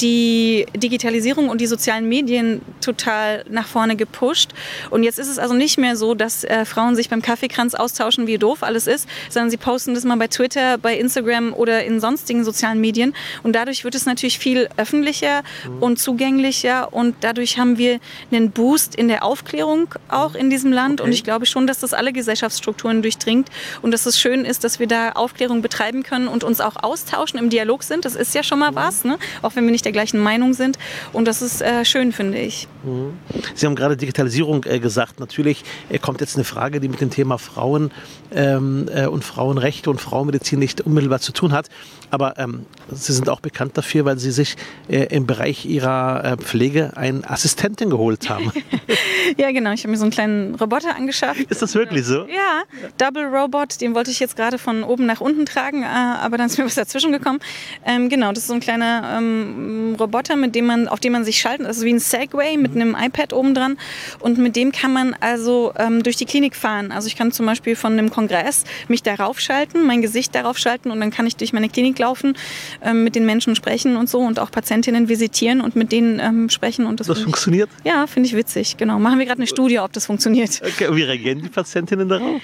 die 0.00 0.66
Digitalisierung 0.74 1.50
und 1.50 1.60
die 1.60 1.66
sozialen 1.66 2.08
Medien 2.08 2.62
total 2.80 3.44
nach 3.50 3.66
vorne 3.66 3.96
gepusht. 3.96 4.52
Und 4.88 5.02
jetzt 5.02 5.18
ist 5.18 5.28
es 5.28 5.38
also 5.38 5.52
nicht 5.52 5.76
mehr 5.76 5.94
so, 5.96 6.14
dass 6.14 6.42
äh, 6.42 6.64
Frauen 6.64 6.96
sich 6.96 7.10
beim 7.10 7.20
Kaffeekranz 7.20 7.74
austauschen, 7.74 8.26
wie 8.26 8.38
doof 8.38 8.62
alles 8.62 8.86
ist, 8.86 9.08
sondern 9.28 9.50
sie 9.50 9.58
posten 9.58 9.94
das 9.94 10.04
mal 10.04 10.16
bei 10.16 10.28
Twitter, 10.28 10.78
bei 10.78 10.96
Instagram 10.96 11.52
oder 11.52 11.84
in 11.84 12.00
sonstigen 12.00 12.44
sozialen 12.44 12.80
Medien. 12.80 13.14
Und 13.42 13.54
dadurch 13.54 13.84
wird 13.84 13.94
es 13.94 14.06
natürlich 14.06 14.38
viel 14.38 14.53
viel 14.54 14.68
öffentlicher 14.76 15.42
mhm. 15.68 15.82
und 15.82 15.98
zugänglicher 15.98 16.92
und 16.92 17.16
dadurch 17.20 17.58
haben 17.58 17.76
wir 17.76 17.98
einen 18.30 18.50
Boost 18.50 18.94
in 18.94 19.08
der 19.08 19.24
Aufklärung 19.24 19.88
auch 20.08 20.34
in 20.34 20.48
diesem 20.48 20.72
Land 20.72 21.00
okay. 21.00 21.08
und 21.08 21.12
ich 21.12 21.24
glaube 21.24 21.46
schon, 21.46 21.66
dass 21.66 21.80
das 21.80 21.92
alle 21.92 22.12
Gesellschaftsstrukturen 22.12 23.02
durchdringt 23.02 23.48
und 23.82 23.90
dass 23.90 24.06
es 24.06 24.18
schön 24.18 24.44
ist, 24.44 24.62
dass 24.64 24.78
wir 24.78 24.86
da 24.86 25.12
Aufklärung 25.12 25.60
betreiben 25.60 26.02
können 26.02 26.28
und 26.28 26.44
uns 26.44 26.60
auch 26.60 26.76
austauschen, 26.82 27.38
im 27.38 27.50
Dialog 27.50 27.82
sind. 27.82 28.04
Das 28.04 28.14
ist 28.14 28.34
ja 28.34 28.42
schon 28.42 28.60
mal 28.60 28.70
mhm. 28.70 28.76
was, 28.76 29.04
ne? 29.04 29.18
auch 29.42 29.56
wenn 29.56 29.64
wir 29.64 29.72
nicht 29.72 29.84
der 29.84 29.92
gleichen 29.92 30.20
Meinung 30.20 30.54
sind 30.54 30.78
und 31.12 31.26
das 31.26 31.42
ist 31.42 31.60
äh, 31.60 31.84
schön, 31.84 32.12
finde 32.12 32.38
ich. 32.38 32.68
Mhm. 32.84 33.14
Sie 33.54 33.66
haben 33.66 33.74
gerade 33.74 33.96
Digitalisierung 33.96 34.64
äh, 34.64 34.78
gesagt. 34.78 35.18
Natürlich 35.18 35.64
äh, 35.88 35.98
kommt 35.98 36.20
jetzt 36.20 36.36
eine 36.36 36.44
Frage, 36.44 36.80
die 36.80 36.88
mit 36.88 37.00
dem 37.00 37.10
Thema 37.10 37.38
Frauen 37.38 37.90
ähm, 38.32 38.88
äh, 38.94 39.06
und 39.06 39.24
Frauenrechte 39.24 39.90
und 39.90 40.00
Frauenmedizin 40.00 40.58
nicht 40.58 40.80
unmittelbar 40.82 41.20
zu 41.20 41.32
tun 41.32 41.52
hat. 41.52 41.68
Aber 42.10 42.38
ähm, 42.38 42.66
Sie 42.90 43.12
sind 43.12 43.28
auch 43.28 43.40
bekannt 43.40 43.76
dafür, 43.76 44.04
weil 44.04 44.18
Sie 44.18 44.30
sich 44.30 44.43
äh, 44.88 45.04
im 45.14 45.26
Bereich 45.26 45.66
Ihrer 45.66 46.24
äh, 46.24 46.36
Pflege 46.36 46.92
eine 46.96 47.28
Assistentin 47.28 47.90
geholt 47.90 48.28
haben. 48.28 48.52
ja, 49.36 49.50
genau. 49.52 49.72
Ich 49.72 49.82
habe 49.82 49.90
mir 49.90 49.96
so 49.96 50.04
einen 50.04 50.12
kleinen 50.12 50.54
Roboter 50.54 50.94
angeschafft. 50.96 51.40
Ist 51.40 51.62
das 51.62 51.74
wirklich 51.74 52.04
so? 52.04 52.26
Ja, 52.26 52.62
Double 52.98 53.24
Robot. 53.24 53.80
Den 53.80 53.94
wollte 53.94 54.10
ich 54.10 54.20
jetzt 54.20 54.36
gerade 54.36 54.58
von 54.58 54.82
oben 54.82 55.06
nach 55.06 55.20
unten 55.20 55.46
tragen, 55.46 55.82
äh, 55.82 55.86
aber 55.86 56.38
dann 56.38 56.46
ist 56.46 56.58
mir 56.58 56.64
was 56.64 56.74
dazwischen 56.74 57.12
gekommen. 57.12 57.40
Ähm, 57.84 58.08
genau, 58.08 58.30
das 58.30 58.44
ist 58.44 58.48
so 58.48 58.54
ein 58.54 58.60
kleiner 58.60 59.16
ähm, 59.18 59.96
Roboter, 59.98 60.36
mit 60.36 60.54
dem 60.54 60.66
man, 60.66 60.88
auf 60.88 61.00
dem 61.00 61.12
man 61.12 61.24
sich 61.24 61.38
schalten. 61.38 61.64
Das 61.64 61.78
ist 61.78 61.84
wie 61.84 61.92
ein 61.92 61.98
Segway 61.98 62.56
mit 62.56 62.72
einem 62.72 62.96
iPad 62.98 63.32
oben 63.32 63.54
dran. 63.54 63.78
Und 64.20 64.38
mit 64.38 64.56
dem 64.56 64.72
kann 64.72 64.92
man 64.92 65.14
also 65.20 65.72
ähm, 65.76 66.02
durch 66.02 66.16
die 66.16 66.26
Klinik 66.26 66.56
fahren. 66.56 66.92
Also 66.92 67.08
ich 67.08 67.16
kann 67.16 67.32
zum 67.32 67.46
Beispiel 67.46 67.76
von 67.76 67.92
einem 67.92 68.10
Kongress 68.10 68.64
mich 68.88 69.02
darauf 69.02 69.40
schalten, 69.40 69.86
mein 69.86 70.02
Gesicht 70.02 70.34
darauf 70.34 70.58
schalten 70.58 70.90
und 70.90 71.00
dann 71.00 71.10
kann 71.10 71.26
ich 71.26 71.36
durch 71.36 71.52
meine 71.52 71.68
Klinik 71.68 71.98
laufen, 71.98 72.36
ähm, 72.82 73.04
mit 73.04 73.14
den 73.14 73.26
Menschen 73.26 73.56
sprechen 73.56 73.96
und 73.96 74.08
so 74.08 74.20
und 74.20 74.33
auch 74.38 74.50
Patientinnen 74.50 75.08
visitieren 75.08 75.60
und 75.60 75.76
mit 75.76 75.92
denen 75.92 76.20
ähm, 76.20 76.48
sprechen. 76.48 76.86
Und 76.86 77.00
das, 77.00 77.06
das 77.06 77.20
funktioniert? 77.20 77.68
Ich, 77.82 77.90
ja, 77.90 78.06
finde 78.06 78.28
ich 78.28 78.36
witzig. 78.36 78.76
Genau. 78.76 78.98
Machen 78.98 79.18
wir 79.18 79.26
gerade 79.26 79.38
eine 79.38 79.46
Studie, 79.46 79.78
ob 79.78 79.92
das 79.92 80.06
funktioniert. 80.06 80.62
Okay, 80.64 80.88
wie 80.94 81.02
reagieren 81.02 81.42
die 81.42 81.48
Patientinnen 81.48 82.08
darauf? 82.08 82.40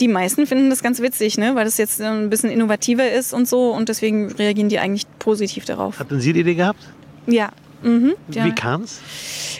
Die 0.00 0.08
meisten 0.08 0.46
finden 0.46 0.70
das 0.70 0.82
ganz 0.82 1.00
witzig, 1.00 1.38
ne? 1.38 1.54
weil 1.54 1.64
das 1.64 1.78
jetzt 1.78 2.00
ein 2.00 2.30
bisschen 2.30 2.50
innovativer 2.50 3.10
ist 3.12 3.32
und 3.32 3.48
so 3.48 3.70
und 3.72 3.88
deswegen 3.88 4.32
reagieren 4.32 4.68
die 4.68 4.78
eigentlich 4.78 5.06
positiv 5.18 5.64
darauf. 5.64 5.98
Hatten 5.98 6.20
Sie 6.20 6.32
die 6.32 6.40
Idee 6.40 6.54
gehabt? 6.54 6.80
Ja. 7.26 7.50
Mhm, 7.84 8.14
ja. 8.30 8.44
Wie 8.46 8.52
kam 8.52 8.82
es? 8.82 9.00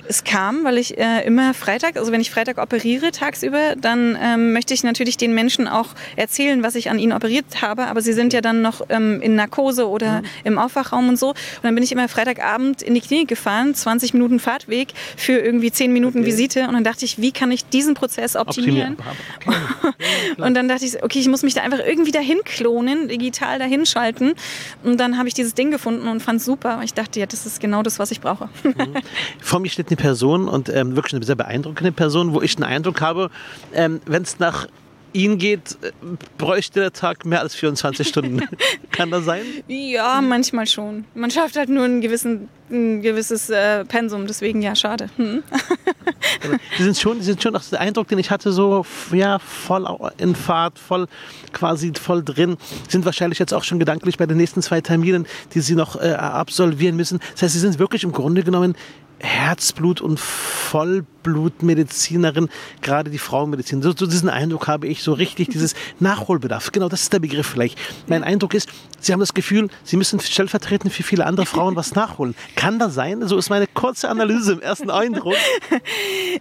Es 0.08 0.24
kam, 0.24 0.64
weil 0.64 0.78
ich 0.78 0.98
äh, 0.98 1.24
immer 1.24 1.54
Freitag, 1.54 1.96
also 1.96 2.10
wenn 2.10 2.20
ich 2.20 2.30
Freitag 2.30 2.58
operiere 2.58 3.12
tagsüber, 3.12 3.74
dann 3.76 4.18
ähm, 4.20 4.52
möchte 4.52 4.74
ich 4.74 4.82
natürlich 4.82 5.16
den 5.16 5.34
Menschen 5.34 5.68
auch 5.68 5.88
erzählen, 6.16 6.62
was 6.62 6.74
ich 6.74 6.90
an 6.90 6.98
ihnen 6.98 7.12
operiert 7.12 7.62
habe. 7.62 7.86
Aber 7.86 8.02
sie 8.02 8.12
sind 8.12 8.32
ja 8.32 8.40
dann 8.40 8.62
noch 8.62 8.82
ähm, 8.88 9.20
in 9.22 9.34
Narkose 9.34 9.88
oder 9.88 10.22
mhm. 10.22 10.26
im 10.44 10.58
Aufwachraum 10.58 11.08
und 11.08 11.18
so. 11.18 11.28
Und 11.28 11.36
dann 11.62 11.74
bin 11.74 11.84
ich 11.84 11.92
immer 11.92 12.08
Freitagabend 12.08 12.82
in 12.82 12.94
die 12.94 13.00
Klinik 13.00 13.28
gefahren, 13.28 13.74
20 13.74 14.14
Minuten 14.14 14.40
Fahrtweg 14.40 14.88
für 15.16 15.38
irgendwie 15.38 15.70
10 15.70 15.92
Minuten 15.92 16.20
okay. 16.20 16.26
Visite. 16.26 16.66
Und 16.66 16.74
dann 16.74 16.84
dachte 16.84 17.04
ich, 17.04 17.20
wie 17.20 17.32
kann 17.32 17.50
ich 17.50 17.64
diesen 17.66 17.94
Prozess 17.94 18.36
optimieren? 18.36 18.96
optimieren. 18.96 18.96
und 20.38 20.54
dann 20.54 20.68
dachte 20.68 20.84
ich, 20.84 21.02
okay, 21.02 21.18
ich 21.18 21.28
muss 21.28 21.42
mich 21.42 21.54
da 21.54 21.62
einfach 21.62 21.80
irgendwie 21.84 22.12
dahin 22.12 22.38
klonen, 22.44 23.08
digital 23.08 23.58
dahin 23.58 23.86
schalten. 23.86 24.34
Und 24.82 24.98
dann 24.98 25.18
habe 25.18 25.28
ich 25.28 25.34
dieses 25.34 25.54
Ding 25.54 25.70
gefunden 25.70 26.08
und 26.08 26.20
fand 26.20 26.40
es 26.40 26.46
super. 26.46 26.80
Ich 26.84 26.94
dachte, 26.94 27.20
ja, 27.20 27.26
das 27.26 27.46
ist 27.46 27.60
genau 27.60 27.82
das, 27.82 27.98
was 27.98 28.10
ich 28.10 28.13
brauche. 28.20 28.48
Mhm. 28.62 28.94
Vor 29.40 29.60
mir 29.60 29.68
steht 29.68 29.88
eine 29.88 29.96
Person 29.96 30.48
und 30.48 30.68
ähm, 30.68 30.96
wirklich 30.96 31.14
eine 31.14 31.24
sehr 31.24 31.36
beeindruckende 31.36 31.92
Person, 31.92 32.34
wo 32.34 32.42
ich 32.42 32.56
den 32.56 32.64
Eindruck 32.64 33.00
habe, 33.00 33.30
ähm, 33.72 34.00
wenn 34.06 34.22
es 34.22 34.38
nach 34.38 34.66
Ihnen 35.14 35.38
geht, 35.38 35.78
äh, 35.82 35.92
bräuchte 36.38 36.80
der 36.80 36.92
Tag 36.92 37.24
mehr 37.24 37.40
als 37.40 37.54
24 37.54 38.06
Stunden. 38.06 38.42
Kann 38.90 39.10
das 39.10 39.24
sein? 39.24 39.42
Ja, 39.68 40.20
manchmal 40.20 40.66
schon. 40.66 41.04
Man 41.14 41.30
schafft 41.30 41.56
halt 41.56 41.68
nur 41.68 41.84
ein, 41.84 42.00
gewissen, 42.00 42.48
ein 42.70 43.00
gewisses 43.00 43.48
äh, 43.48 43.84
Pensum, 43.84 44.26
deswegen 44.26 44.60
ja, 44.60 44.74
schade. 44.74 45.08
Hm. 45.16 45.42
Sie 46.76 46.84
sind 46.84 46.98
schon, 46.98 47.18
Sie 47.18 47.26
sind 47.26 47.42
schon 47.42 47.56
auch 47.56 47.62
der 47.62 47.80
Eindruck, 47.80 48.08
den 48.08 48.18
ich 48.18 48.30
hatte, 48.30 48.52
so 48.52 48.84
ja, 49.12 49.38
voll 49.38 49.86
in 50.18 50.34
Fahrt, 50.34 50.78
voll 50.78 51.06
quasi 51.52 51.92
voll 52.00 52.22
drin. 52.22 52.56
Sind 52.88 53.04
wahrscheinlich 53.04 53.38
jetzt 53.38 53.54
auch 53.54 53.64
schon 53.64 53.78
gedanklich 53.78 54.18
bei 54.18 54.26
den 54.26 54.36
nächsten 54.36 54.62
zwei 54.62 54.80
Terminen, 54.80 55.26
die 55.54 55.60
Sie 55.60 55.74
noch 55.74 56.00
äh, 56.00 56.12
absolvieren 56.12 56.96
müssen. 56.96 57.20
Das 57.32 57.42
heißt, 57.42 57.54
Sie 57.54 57.60
sind 57.60 57.78
wirklich 57.78 58.04
im 58.04 58.12
Grunde 58.12 58.42
genommen 58.42 58.74
Herzblut- 59.20 60.00
und 60.00 60.18
Vollblutmedizinerin, 60.20 62.48
gerade 62.82 63.10
die 63.10 63.18
Frauenmedizin. 63.18 63.82
So, 63.82 63.92
so, 63.96 64.06
diesen 64.06 64.28
Eindruck 64.28 64.68
habe 64.68 64.86
ich, 64.86 65.02
so 65.02 65.12
richtig 65.12 65.48
dieses 65.48 65.74
Nachholbedarf. 66.00 66.72
Genau, 66.72 66.88
das 66.88 67.02
ist 67.02 67.12
der 67.12 67.20
Begriff 67.20 67.46
vielleicht. 67.46 67.78
Mein 68.06 68.24
Eindruck 68.24 68.54
ist, 68.54 68.68
Sie 69.00 69.12
haben 69.12 69.20
das 69.20 69.34
Gefühl, 69.34 69.68
Sie 69.82 69.96
müssen 69.96 70.20
stellvertretend 70.20 70.92
für 70.92 71.02
viele 71.02 71.26
andere 71.26 71.46
Frauen 71.46 71.76
was 71.76 71.94
nachholen. 71.94 72.34
Kann 72.56 72.78
das 72.78 72.94
sein? 72.94 73.26
So 73.26 73.36
ist 73.36 73.50
meine 73.50 73.66
kurze 73.66 74.08
Analyse 74.08 74.52
im 74.52 74.60
ersten 74.60 74.90
Eindruck. 74.90 75.34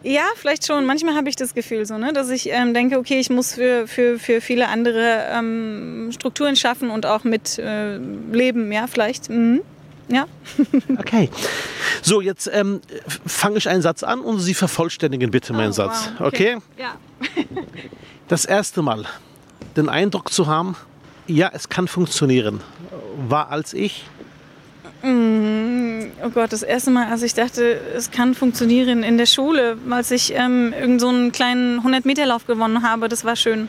Ja, 0.02 0.24
vielleicht 0.36 0.66
schon. 0.66 0.86
Manchmal 0.86 1.16
habe 1.16 1.30
ich 1.30 1.36
das 1.36 1.54
Gefühl 1.54 1.86
so, 1.86 1.98
ne, 1.98 2.14
dass 2.14 2.30
ich 2.30 2.50
ähm, 2.50 2.74
denke, 2.74 2.98
okay, 2.98 3.20
ich 3.20 3.30
muss 3.30 3.54
für, 3.54 3.88
für, 3.88 4.20
für 4.20 4.42
viele 4.42 4.68
andere 4.68 5.28
ähm, 5.32 6.10
Strukturen 6.12 6.56
schaffen 6.56 6.90
und 6.90 7.06
auch 7.06 7.24
mit 7.24 7.60
äh, 7.60 7.98
leben, 7.98 8.72
ja, 8.72 8.88
vielleicht. 8.88 9.30
Mhm. 9.30 9.62
Ja. 10.08 10.26
okay. 10.98 11.30
So, 12.02 12.22
jetzt 12.22 12.50
ähm, 12.52 12.82
fange 13.26 13.58
ich 13.58 13.70
einen 13.70 13.82
Satz 13.82 14.04
an 14.04 14.20
und 14.20 14.40
Sie 14.40 14.54
vervollständigen 14.54 15.32
bitte 15.32 15.54
meinen 15.54 15.70
oh, 15.70 15.74
Satz. 15.74 16.10
Wow. 16.18 16.28
Okay? 16.28 16.56
okay? 16.56 16.64
Ja. 16.78 16.96
das 18.28 18.46
erste 18.46 18.82
Mal 18.82 19.06
den 19.76 19.90
Eindruck 19.90 20.32
zu 20.32 20.48
haben, 20.48 20.76
ja, 21.28 21.50
es 21.54 21.70
kann 21.70 21.88
funktionieren, 21.88 22.62
war 23.30 23.50
als 23.50 23.74
ich. 23.74 24.06
Mm, 25.02 26.12
oh 26.24 26.30
Gott, 26.30 26.54
das 26.54 26.64
erste 26.64 26.92
Mal, 26.92 27.08
als 27.08 27.24
ich 27.24 27.34
dachte, 27.34 27.80
es 27.96 28.12
kann 28.12 28.36
funktionieren 28.36 29.04
in 29.04 29.18
der 29.18 29.26
Schule, 29.26 29.78
als 29.90 30.12
ich 30.12 30.34
ähm, 30.34 30.74
irgend 30.74 31.02
so 31.02 31.10
einen 31.10 31.32
kleinen 31.32 31.82
100-Meter-Lauf 31.82 32.46
gewonnen 32.46 32.84
habe, 32.84 33.10
das 33.10 33.26
war 33.26 33.36
schön. 33.36 33.68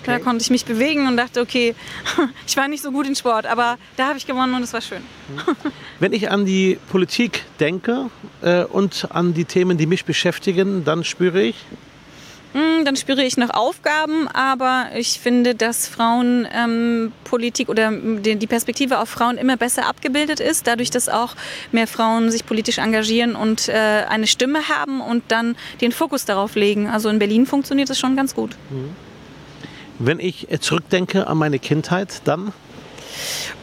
Okay. 0.00 0.06
Da 0.06 0.18
konnte 0.18 0.42
ich 0.42 0.50
mich 0.50 0.64
bewegen 0.64 1.06
und 1.06 1.16
dachte, 1.16 1.40
okay, 1.40 1.74
ich 2.46 2.56
war 2.56 2.68
nicht 2.68 2.82
so 2.82 2.90
gut 2.90 3.06
in 3.06 3.14
Sport, 3.14 3.46
aber 3.46 3.78
da 3.96 4.08
habe 4.08 4.18
ich 4.18 4.26
gewonnen 4.26 4.54
und 4.54 4.62
es 4.62 4.72
war 4.72 4.80
schön. 4.80 5.02
Wenn 6.00 6.12
ich 6.12 6.30
an 6.30 6.46
die 6.46 6.78
Politik 6.90 7.44
denke 7.58 8.10
äh, 8.42 8.64
und 8.64 9.08
an 9.10 9.34
die 9.34 9.44
Themen, 9.44 9.78
die 9.78 9.86
mich 9.86 10.04
beschäftigen, 10.04 10.84
dann 10.84 11.04
spüre 11.04 11.42
ich, 11.42 11.56
hm, 12.52 12.84
dann 12.84 12.96
spüre 12.96 13.22
ich 13.22 13.36
noch 13.36 13.50
Aufgaben, 13.50 14.26
aber 14.26 14.88
ich 14.96 15.20
finde, 15.20 15.54
dass 15.54 15.86
Frauenpolitik 15.86 17.68
ähm, 17.68 18.18
oder 18.18 18.34
die 18.34 18.46
Perspektive 18.46 18.98
auf 18.98 19.08
Frauen 19.08 19.38
immer 19.38 19.56
besser 19.56 19.86
abgebildet 19.86 20.40
ist, 20.40 20.66
dadurch, 20.66 20.90
dass 20.90 21.08
auch 21.08 21.36
mehr 21.70 21.86
Frauen 21.86 22.30
sich 22.30 22.44
politisch 22.44 22.78
engagieren 22.78 23.36
und 23.36 23.68
äh, 23.68 24.04
eine 24.08 24.26
Stimme 24.26 24.68
haben 24.68 25.00
und 25.00 25.22
dann 25.28 25.54
den 25.80 25.92
Fokus 25.92 26.24
darauf 26.24 26.56
legen. 26.56 26.88
Also 26.88 27.08
in 27.08 27.20
Berlin 27.20 27.46
funktioniert 27.46 27.88
das 27.88 28.00
schon 28.00 28.16
ganz 28.16 28.34
gut. 28.34 28.56
Mhm. 28.70 28.96
Wenn 30.02 30.18
ich 30.18 30.48
zurückdenke 30.60 31.26
an 31.26 31.36
meine 31.36 31.58
Kindheit, 31.58 32.22
dann? 32.24 32.54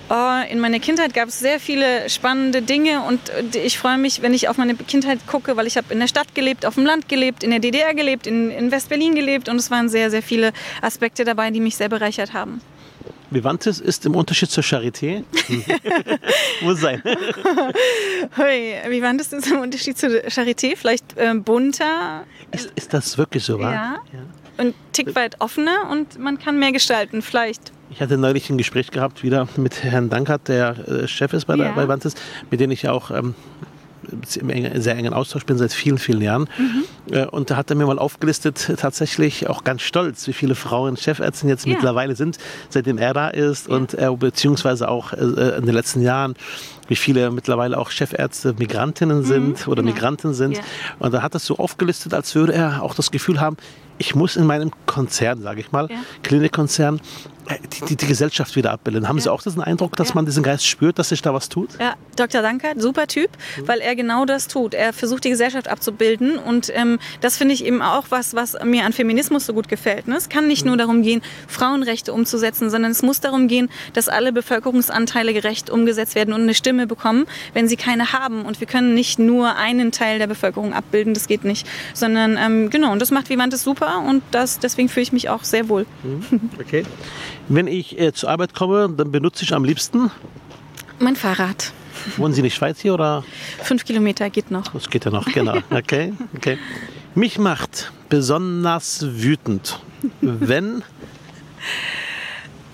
Oh, 0.09 0.41
in 0.49 0.59
meiner 0.59 0.79
Kindheit 0.79 1.15
gab 1.15 1.29
es 1.29 1.39
sehr 1.39 1.59
viele 1.59 2.09
spannende 2.11 2.61
Dinge 2.61 3.01
und 3.01 3.19
ich 3.55 3.79
freue 3.79 3.97
mich, 3.97 4.21
wenn 4.21 4.35
ich 4.35 4.47
auf 4.47 4.57
meine 4.57 4.75
Kindheit 4.75 5.25
gucke, 5.25 5.57
weil 5.57 5.65
ich 5.65 5.77
habe 5.77 5.91
in 5.91 5.99
der 5.99 6.07
Stadt 6.07 6.35
gelebt, 6.35 6.63
auf 6.65 6.75
dem 6.75 6.85
Land 6.85 7.09
gelebt, 7.09 7.43
in 7.43 7.49
der 7.49 7.59
DDR 7.59 7.95
gelebt, 7.95 8.27
in, 8.27 8.51
in 8.51 8.71
West-Berlin 8.71 9.15
gelebt 9.15 9.49
und 9.49 9.55
es 9.55 9.71
waren 9.71 9.89
sehr, 9.89 10.11
sehr 10.11 10.21
viele 10.21 10.53
Aspekte 10.81 11.25
dabei, 11.25 11.49
die 11.49 11.59
mich 11.59 11.75
sehr 11.75 11.89
bereichert 11.89 12.33
haben. 12.33 12.61
Vivantes 13.31 13.79
ist 13.79 14.05
im 14.05 14.15
Unterschied 14.15 14.51
zur 14.51 14.63
Charité. 14.63 15.23
Muss 16.61 16.79
sein. 16.79 17.01
Hey, 18.35 18.75
Vivantes 18.87 19.33
ist 19.33 19.47
im 19.47 19.59
Unterschied 19.59 19.97
zur 19.97 20.11
Charité 20.27 20.77
vielleicht 20.77 21.17
äh, 21.17 21.33
bunter. 21.33 22.25
Ist, 22.51 22.71
ist 22.75 22.93
das 22.93 23.17
wirklich 23.17 23.43
so 23.43 23.59
wahr? 23.59 23.73
Ja. 23.73 23.95
ja 24.13 24.19
und 24.57 24.73
tick 24.93 25.15
weit 25.15 25.39
offener 25.39 25.89
und 25.91 26.19
man 26.19 26.39
kann 26.39 26.59
mehr 26.59 26.71
gestalten, 26.71 27.21
vielleicht. 27.21 27.71
Ich 27.89 28.01
hatte 28.01 28.17
neulich 28.17 28.49
ein 28.49 28.57
Gespräch 28.57 28.91
gehabt 28.91 29.23
wieder 29.23 29.47
mit 29.55 29.83
Herrn 29.83 30.09
Dankert, 30.09 30.47
der 30.47 30.77
äh, 30.87 31.07
Chef 31.07 31.33
ist 31.33 31.45
bei, 31.45 31.55
ja. 31.55 31.65
der, 31.65 31.71
bei 31.73 31.87
Vantes, 31.87 32.15
mit 32.51 32.59
dem 32.59 32.71
ich 32.71 32.89
auch 32.89 33.11
ähm, 33.11 33.33
im 34.39 34.81
sehr 34.81 34.95
engen 34.95 35.13
Austausch 35.13 35.45
bin 35.45 35.57
seit 35.57 35.73
vielen, 35.73 35.97
vielen 35.97 36.21
Jahren. 36.21 36.49
Mhm. 36.57 37.13
Äh, 37.13 37.25
und 37.25 37.49
da 37.49 37.55
hat 37.55 37.69
er 37.69 37.75
mir 37.75 37.85
mal 37.85 37.99
aufgelistet, 37.99 38.73
tatsächlich 38.77 39.47
auch 39.47 39.63
ganz 39.63 39.81
stolz, 39.81 40.27
wie 40.27 40.33
viele 40.33 40.55
Frauen 40.55 40.97
Chefärzte 40.97 41.47
jetzt 41.47 41.65
ja. 41.65 41.73
mittlerweile 41.73 42.15
sind, 42.15 42.37
seitdem 42.69 42.97
er 42.97 43.13
da 43.13 43.29
ist 43.29 43.67
ja. 43.67 43.75
und 43.75 43.93
er 43.93 44.15
beziehungsweise 44.15 44.89
auch 44.89 45.13
äh, 45.13 45.17
in 45.57 45.65
den 45.65 45.73
letzten 45.73 46.01
Jahren 46.01 46.35
wie 46.87 46.95
viele 46.95 47.31
mittlerweile 47.31 47.77
auch 47.77 47.91
Chefärzte 47.91 48.55
Migrantinnen 48.57 49.23
sind 49.23 49.65
mhm, 49.65 49.71
oder 49.71 49.81
genau. 49.81 49.93
Migranten 49.93 50.33
sind. 50.33 50.57
Ja. 50.57 50.63
Und 50.99 51.13
da 51.13 51.21
hat 51.21 51.35
das 51.35 51.45
so 51.45 51.57
aufgelistet, 51.57 52.13
als 52.13 52.33
würde 52.33 52.53
er 52.53 52.81
auch 52.81 52.95
das 52.95 53.11
Gefühl 53.11 53.41
haben, 53.41 53.57
ich 53.97 54.15
muss 54.15 54.35
in 54.35 54.45
meinem 54.45 54.71
Konzern, 54.85 55.41
sage 55.41 55.61
ich 55.61 55.71
mal, 55.71 55.87
ja. 55.89 55.97
Klinikkonzern, 56.23 57.01
äh, 57.47 57.57
die, 57.87 57.95
die, 57.95 58.07
Gesellschaft 58.07 58.55
wieder 58.55 58.71
abbilden. 58.71 59.07
Haben 59.07 59.19
Sie 59.19 59.31
auch 59.31 59.41
diesen 59.41 59.61
Eindruck, 59.61 59.95
dass 59.95 60.09
ja. 60.09 60.15
man 60.15 60.25
diesen 60.25 60.43
Geist 60.43 60.65
spürt, 60.65 60.99
dass 60.99 61.09
sich 61.09 61.21
da 61.21 61.33
was 61.33 61.49
tut? 61.49 61.69
Ja, 61.79 61.95
Dr. 62.15 62.41
Dankert, 62.41 62.81
super 62.81 63.07
Typ, 63.07 63.29
mhm. 63.57 63.67
weil 63.67 63.79
er 63.79 63.95
genau 63.95 64.25
das 64.25 64.47
tut. 64.47 64.73
Er 64.73 64.93
versucht 64.93 65.23
die 65.23 65.29
Gesellschaft 65.29 65.67
abzubilden 65.67 66.37
und 66.37 66.71
ähm, 66.75 66.99
das 67.21 67.37
finde 67.37 67.53
ich 67.53 67.65
eben 67.65 67.81
auch 67.81 68.05
was, 68.09 68.33
was 68.33 68.57
mir 68.63 68.85
an 68.85 68.93
Feminismus 68.93 69.45
so 69.45 69.53
gut 69.53 69.67
gefällt. 69.67 70.07
Ne? 70.07 70.15
Es 70.15 70.29
kann 70.29 70.47
nicht 70.47 70.63
mhm. 70.63 70.69
nur 70.69 70.77
darum 70.77 71.01
gehen, 71.01 71.21
Frauenrechte 71.47 72.13
umzusetzen, 72.13 72.69
sondern 72.69 72.91
es 72.91 73.01
muss 73.01 73.21
darum 73.21 73.47
gehen, 73.47 73.69
dass 73.93 74.09
alle 74.09 74.33
Bevölkerungsanteile 74.33 75.33
gerecht 75.33 75.69
umgesetzt 75.69 76.15
werden 76.15 76.33
und 76.33 76.41
eine 76.41 76.53
Stimme 76.53 76.87
bekommen, 76.87 77.25
wenn 77.53 77.67
sie 77.67 77.77
keine 77.77 78.13
haben. 78.13 78.45
Und 78.45 78.59
wir 78.59 78.67
können 78.67 78.93
nicht 78.93 79.19
nur 79.19 79.55
einen 79.55 79.91
Teil 79.91 80.19
der 80.19 80.27
Bevölkerung 80.27 80.73
abbilden, 80.73 81.13
das 81.13 81.27
geht 81.27 81.43
nicht, 81.43 81.67
sondern 81.93 82.37
ähm, 82.37 82.69
genau, 82.69 82.91
und 82.91 83.01
das 83.01 83.11
macht 83.11 83.29
Vivantes 83.29 83.63
super 83.63 84.03
und 84.07 84.23
das, 84.31 84.59
deswegen 84.59 84.89
fühle 84.89 85.03
ich 85.03 85.13
mich 85.13 85.29
auch 85.29 85.43
sehr 85.43 85.69
wohl. 85.69 85.85
Mhm. 86.03 86.49
Okay. 86.59 86.83
Wenn 87.49 87.67
ich 87.67 87.97
äh, 87.99 88.13
zur 88.13 88.29
Arbeit 88.29 88.53
komme, 88.53 88.89
dann 88.89 89.11
benutze 89.11 89.43
ich 89.43 89.53
am 89.53 89.63
liebsten? 89.63 90.11
Mein 90.99 91.15
Fahrrad. 91.15 91.71
Wohnen 92.17 92.33
Sie 92.33 92.41
in 92.41 92.43
der 92.43 92.51
Schweiz 92.51 92.79
hier 92.79 92.93
oder? 92.93 93.23
Fünf 93.63 93.85
Kilometer 93.85 94.29
geht 94.29 94.51
noch. 94.51 94.67
Das 94.73 94.89
geht 94.89 95.05
ja 95.05 95.11
noch, 95.11 95.25
genau. 95.25 95.57
Okay, 95.69 96.13
okay. 96.35 96.57
Mich 97.15 97.39
macht 97.39 97.91
besonders 98.09 99.05
wütend, 99.07 99.79
wenn 100.21 100.83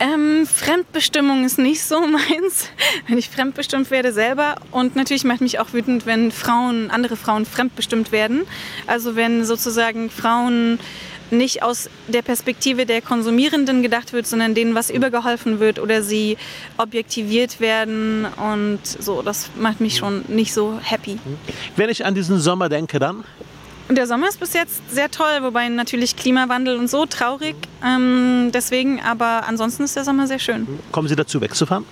ähm, 0.04 0.46
Fremdbestimmung 0.46 1.46
ist 1.46 1.58
nicht 1.58 1.82
so 1.82 2.00
meins, 2.08 2.70
wenn 3.08 3.18
ich 3.18 3.30
fremdbestimmt 3.30 3.90
werde 3.90 4.12
selber. 4.12 4.56
Und 4.72 4.96
natürlich 4.96 5.24
macht 5.24 5.42
mich 5.42 5.60
auch 5.60 5.72
wütend, 5.72 6.06
wenn 6.06 6.32
Frauen, 6.32 6.92
andere 6.92 7.16
Frauen 7.16 7.46
fremdbestimmt 7.46 8.12
werden. 8.12 8.42
Also 8.86 9.16
wenn 9.16 9.46
sozusagen 9.46 10.10
Frauen 10.10 10.80
nicht 11.34 11.64
aus 11.64 11.90
der 12.08 12.22
Perspektive 12.22 12.86
der 12.86 13.02
Konsumierenden 13.02 13.82
gedacht 13.82 14.14
wird, 14.14 14.28
sondern 14.28 14.56
denen 14.56 14.76
was 14.76 14.90
übergeholfen 14.90 15.60
wird 15.60 15.80
oder 15.80 16.04
sie 16.04 16.38
objektiviert 16.78 17.60
werden 17.60 18.26
und 18.26 18.80
so. 18.86 19.22
Das 19.22 19.50
macht 19.58 19.82
mich 19.82 19.98
schon 19.98 20.24
nicht 20.28 20.54
so 20.54 20.80
happy. 20.82 21.20
Wenn 21.76 21.90
ich 21.90 22.06
an 22.06 22.16
diesen 22.16 22.40
Sommer 22.40 22.70
denke, 22.70 23.00
dann? 23.00 23.24
Der 23.90 24.08
Sommer 24.08 24.30
ist 24.30 24.40
bis 24.40 24.54
jetzt 24.54 24.82
sehr 24.90 25.12
toll, 25.12 25.40
wobei 25.42 25.68
natürlich 25.68 26.16
Klimawandel 26.16 26.78
und 26.78 26.90
so 26.90 27.06
traurig. 27.06 27.56
Ähm, 27.86 28.50
deswegen, 28.54 29.02
aber 29.02 29.44
ansonsten 29.48 29.84
ist 29.84 29.96
der 29.96 30.06
Sommer 30.06 30.26
sehr 30.26 30.40
schön. 30.40 30.68
Kommen 30.92 31.08
Sie 31.08 31.16
dazu, 31.16 31.42
wegzufahren? 31.42 31.86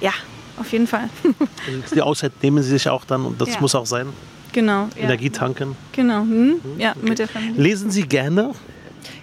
Ja, 0.00 0.12
auf 0.58 0.70
jeden 0.72 0.86
Fall. 0.86 1.08
Die 1.94 2.00
Auszeit 2.00 2.32
nehmen 2.42 2.62
Sie 2.62 2.70
sich 2.70 2.88
auch 2.88 3.04
dann 3.04 3.24
und 3.24 3.40
das 3.40 3.54
ja. 3.54 3.60
muss 3.60 3.74
auch 3.74 3.86
sein. 3.86 4.08
Genau. 4.52 4.88
Energie 4.96 5.30
tanken. 5.30 5.76
Genau. 5.92 6.20
Hm? 6.20 6.60
Ja, 6.78 6.92
okay. 6.92 7.08
mit 7.08 7.18
der 7.18 7.28
Familie. 7.28 7.60
Lesen 7.60 7.90
Sie 7.90 8.02
gerne? 8.02 8.52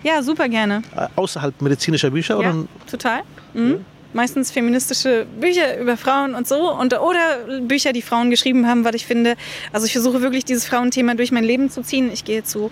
Ja, 0.04 0.22
super 0.24 0.50
gerne. 0.50 0.82
Äh, 0.96 1.08
außerhalb 1.16 1.62
medizinischer 1.62 2.10
Bücher? 2.10 2.42
Ja, 2.42 2.52
oder? 2.52 2.68
total. 2.90 3.22
Mhm 3.54 3.86
meistens 4.14 4.52
feministische 4.52 5.26
Bücher 5.40 5.80
über 5.80 5.98
Frauen 5.98 6.36
und 6.36 6.48
so 6.48 6.72
und 6.72 6.98
oder 7.00 7.62
Bücher, 7.62 7.94
die 7.94 8.02
Frauen 8.02 8.30
geschrieben 8.30 8.68
haben, 8.68 8.84
weil 8.84 8.96
ich 8.96 9.06
finde, 9.06 9.36
also 9.72 9.86
ich 9.86 9.94
versuche 9.94 10.22
wirklich 10.22 10.46
dieses 10.46 10.66
Frauenthema 10.66 11.14
durch 11.16 11.32
mein 11.32 11.44
Leben 11.44 11.70
zu 11.70 11.82
ziehen. 11.82 12.12
Ich 12.12 12.26
gehe 12.26 12.44
zu 12.44 12.72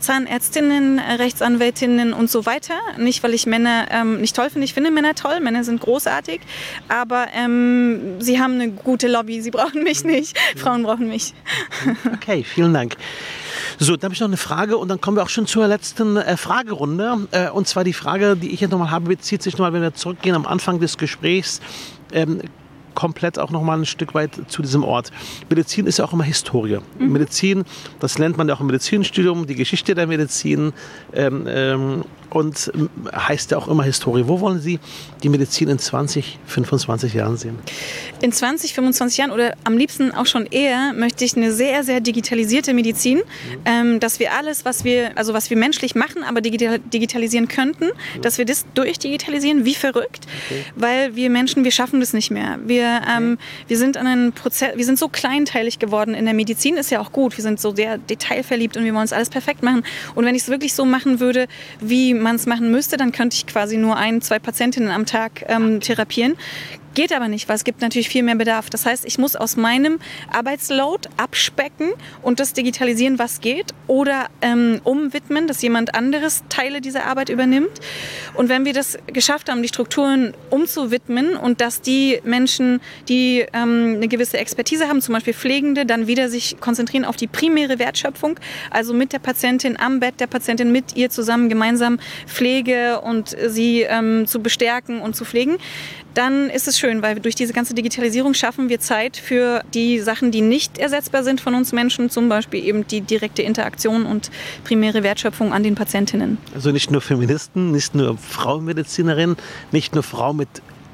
Zahnärztinnen, 0.00 0.98
Rechtsanwältinnen 0.98 2.12
und 2.12 2.30
so 2.30 2.46
weiter. 2.46 2.74
Nicht, 2.96 3.22
weil 3.22 3.34
ich 3.34 3.46
Männer 3.46 3.86
ähm, 3.90 4.20
nicht 4.20 4.34
toll 4.34 4.50
finde. 4.50 4.64
Ich 4.64 4.74
finde 4.74 4.90
Männer 4.90 5.14
toll, 5.14 5.40
Männer 5.40 5.64
sind 5.64 5.80
großartig, 5.80 6.40
aber 6.88 7.26
ähm, 7.34 8.20
sie 8.20 8.40
haben 8.40 8.54
eine 8.54 8.70
gute 8.70 9.08
Lobby. 9.08 9.40
Sie 9.40 9.50
brauchen 9.50 9.82
mich 9.82 10.04
nicht. 10.04 10.38
Frauen 10.56 10.82
brauchen 10.82 11.08
mich. 11.08 11.34
Okay, 12.14 12.44
vielen 12.44 12.74
Dank. 12.74 12.96
So, 13.80 13.96
dann 13.96 14.08
habe 14.08 14.14
ich 14.14 14.20
noch 14.20 14.26
eine 14.26 14.36
Frage 14.36 14.76
und 14.76 14.88
dann 14.88 15.00
kommen 15.00 15.16
wir 15.16 15.22
auch 15.22 15.28
schon 15.28 15.46
zur 15.46 15.68
letzten 15.68 16.16
äh, 16.16 16.36
Fragerunde. 16.36 17.28
Äh, 17.30 17.50
und 17.50 17.68
zwar 17.68 17.84
die 17.84 17.92
Frage, 17.92 18.36
die 18.36 18.50
ich 18.50 18.60
jetzt 18.60 18.72
nochmal 18.72 18.90
habe, 18.90 19.06
bezieht 19.06 19.40
sich 19.40 19.54
nochmal, 19.54 19.72
wenn 19.72 19.82
wir 19.82 19.94
zurückgehen 19.94 20.34
am 20.34 20.46
Anfang 20.46 20.80
des 20.80 20.98
Gesprächs. 20.98 21.60
Ähm, 22.12 22.42
komplett 22.98 23.38
auch 23.38 23.52
noch 23.52 23.62
mal 23.62 23.78
ein 23.78 23.86
Stück 23.86 24.12
weit 24.14 24.32
zu 24.48 24.60
diesem 24.60 24.82
Ort. 24.82 25.12
Medizin 25.48 25.86
ist 25.86 25.98
ja 25.98 26.04
auch 26.04 26.12
immer 26.12 26.24
Historie. 26.24 26.78
Mhm. 26.98 27.12
Medizin, 27.12 27.64
das 28.00 28.18
lernt 28.18 28.36
man 28.36 28.48
ja 28.48 28.56
auch 28.56 28.60
im 28.60 28.66
Medizinstudium, 28.66 29.46
die 29.46 29.54
Geschichte 29.54 29.94
der 29.94 30.08
Medizin. 30.08 30.72
Ähm, 31.14 31.44
ähm, 31.46 32.04
und 32.30 32.70
heißt 33.14 33.52
ja 33.52 33.58
auch 33.58 33.68
immer 33.68 33.84
Historie. 33.84 34.24
Wo 34.26 34.40
wollen 34.40 34.60
Sie 34.60 34.78
die 35.22 35.28
Medizin 35.28 35.68
in 35.68 35.78
20, 35.78 36.38
25 36.46 37.14
Jahren 37.14 37.36
sehen? 37.36 37.58
In 38.20 38.32
20, 38.32 38.74
25 38.74 39.18
Jahren 39.18 39.30
oder 39.30 39.54
am 39.64 39.76
liebsten 39.78 40.12
auch 40.12 40.26
schon 40.26 40.46
eher 40.46 40.92
möchte 40.94 41.24
ich 41.24 41.36
eine 41.36 41.52
sehr, 41.52 41.84
sehr 41.84 42.00
digitalisierte 42.00 42.74
Medizin, 42.74 43.18
mhm. 43.18 43.22
ähm, 43.64 44.00
dass 44.00 44.20
wir 44.20 44.34
alles, 44.34 44.64
was 44.64 44.84
wir, 44.84 45.16
also 45.16 45.32
was 45.32 45.50
wir 45.50 45.56
menschlich 45.56 45.94
machen, 45.94 46.22
aber 46.22 46.40
digital, 46.40 46.78
digitalisieren 46.78 47.48
könnten, 47.48 47.86
mhm. 47.86 48.22
dass 48.22 48.38
wir 48.38 48.44
das 48.44 48.66
durchdigitalisieren, 48.74 49.64
wie 49.64 49.74
verrückt, 49.74 50.26
okay. 50.46 50.64
weil 50.76 51.16
wir 51.16 51.30
Menschen, 51.30 51.64
wir 51.64 51.72
schaffen 51.72 52.00
das 52.00 52.12
nicht 52.12 52.30
mehr. 52.30 52.58
Wir, 52.64 52.87
ähm, 52.88 53.38
wir 53.66 53.78
sind 53.78 53.96
an 53.96 54.06
einen 54.06 54.32
Prozess, 54.32 54.76
wir 54.76 54.84
sind 54.84 54.98
so 54.98 55.08
kleinteilig 55.08 55.78
geworden 55.78 56.14
in 56.14 56.24
der 56.24 56.34
Medizin, 56.34 56.76
ist 56.76 56.90
ja 56.90 57.00
auch 57.00 57.12
gut. 57.12 57.36
Wir 57.36 57.42
sind 57.42 57.60
so 57.60 57.74
sehr 57.74 57.98
detailverliebt 57.98 58.76
und 58.76 58.84
wir 58.84 58.94
wollen 58.94 59.04
es 59.04 59.12
alles 59.12 59.30
perfekt 59.30 59.62
machen. 59.62 59.84
Und 60.14 60.24
wenn 60.24 60.34
ich 60.34 60.42
es 60.42 60.48
wirklich 60.48 60.74
so 60.74 60.84
machen 60.84 61.20
würde, 61.20 61.46
wie 61.80 62.14
man 62.14 62.36
es 62.36 62.46
machen 62.46 62.70
müsste, 62.70 62.96
dann 62.96 63.12
könnte 63.12 63.36
ich 63.36 63.46
quasi 63.46 63.76
nur 63.76 63.96
ein, 63.96 64.20
zwei 64.22 64.38
Patientinnen 64.38 64.90
am 64.90 65.06
Tag 65.06 65.44
ähm, 65.48 65.80
therapieren. 65.80 66.36
Geht 66.98 67.12
aber 67.12 67.28
nicht, 67.28 67.48
weil 67.48 67.54
es 67.54 67.62
gibt 67.62 67.80
natürlich 67.80 68.08
viel 68.08 68.24
mehr 68.24 68.34
Bedarf. 68.34 68.70
Das 68.70 68.84
heißt, 68.84 69.04
ich 69.04 69.18
muss 69.18 69.36
aus 69.36 69.56
meinem 69.56 70.00
Arbeitsload 70.32 71.08
abspecken 71.16 71.92
und 72.22 72.40
das 72.40 72.54
digitalisieren, 72.54 73.20
was 73.20 73.40
geht, 73.40 73.66
oder 73.86 74.26
ähm, 74.42 74.80
umwidmen, 74.82 75.46
dass 75.46 75.62
jemand 75.62 75.94
anderes 75.94 76.42
Teile 76.48 76.80
dieser 76.80 77.04
Arbeit 77.04 77.28
übernimmt. 77.28 77.70
Und 78.34 78.48
wenn 78.48 78.64
wir 78.64 78.72
das 78.72 78.98
geschafft 79.06 79.48
haben, 79.48 79.62
die 79.62 79.68
Strukturen 79.68 80.34
umzuwidmen 80.50 81.36
und 81.36 81.60
dass 81.60 81.82
die 81.82 82.18
Menschen, 82.24 82.80
die 83.08 83.46
ähm, 83.52 83.94
eine 83.98 84.08
gewisse 84.08 84.38
Expertise 84.38 84.88
haben, 84.88 85.00
zum 85.00 85.14
Beispiel 85.14 85.34
Pflegende, 85.34 85.86
dann 85.86 86.08
wieder 86.08 86.28
sich 86.28 86.58
konzentrieren 86.58 87.04
auf 87.04 87.14
die 87.14 87.28
primäre 87.28 87.78
Wertschöpfung, 87.78 88.40
also 88.72 88.92
mit 88.92 89.12
der 89.12 89.20
Patientin 89.20 89.78
am 89.78 90.00
Bett 90.00 90.18
der 90.18 90.26
Patientin, 90.26 90.72
mit 90.72 90.96
ihr 90.96 91.10
zusammen 91.10 91.48
gemeinsam 91.48 92.00
Pflege 92.26 93.00
und 93.02 93.36
sie 93.46 93.82
ähm, 93.82 94.26
zu 94.26 94.42
bestärken 94.42 94.98
und 94.98 95.14
zu 95.14 95.24
pflegen, 95.24 95.58
dann 96.14 96.50
ist 96.50 96.66
es 96.68 96.78
schön, 96.78 97.02
weil 97.02 97.20
durch 97.20 97.34
diese 97.34 97.52
ganze 97.52 97.74
Digitalisierung 97.74 98.34
schaffen 98.34 98.68
wir 98.68 98.80
Zeit 98.80 99.16
für 99.16 99.62
die 99.74 100.00
Sachen, 100.00 100.30
die 100.30 100.40
nicht 100.40 100.78
ersetzbar 100.78 101.22
sind 101.22 101.40
von 101.40 101.54
uns 101.54 101.72
Menschen, 101.72 102.10
zum 102.10 102.28
Beispiel 102.28 102.64
eben 102.64 102.86
die 102.86 103.00
direkte 103.00 103.42
Interaktion 103.42 104.06
und 104.06 104.30
primäre 104.64 105.02
Wertschöpfung 105.02 105.52
an 105.52 105.62
den 105.62 105.74
Patientinnen. 105.74 106.38
Also 106.54 106.70
nicht 106.70 106.90
nur 106.90 107.00
Feministen, 107.00 107.70
nicht 107.70 107.94
nur 107.94 108.16
Frauenmedizinerinnen, 108.18 109.36
nicht 109.72 109.94
nur 109.94 110.02
Frauen 110.02 110.38
mit 110.38 110.48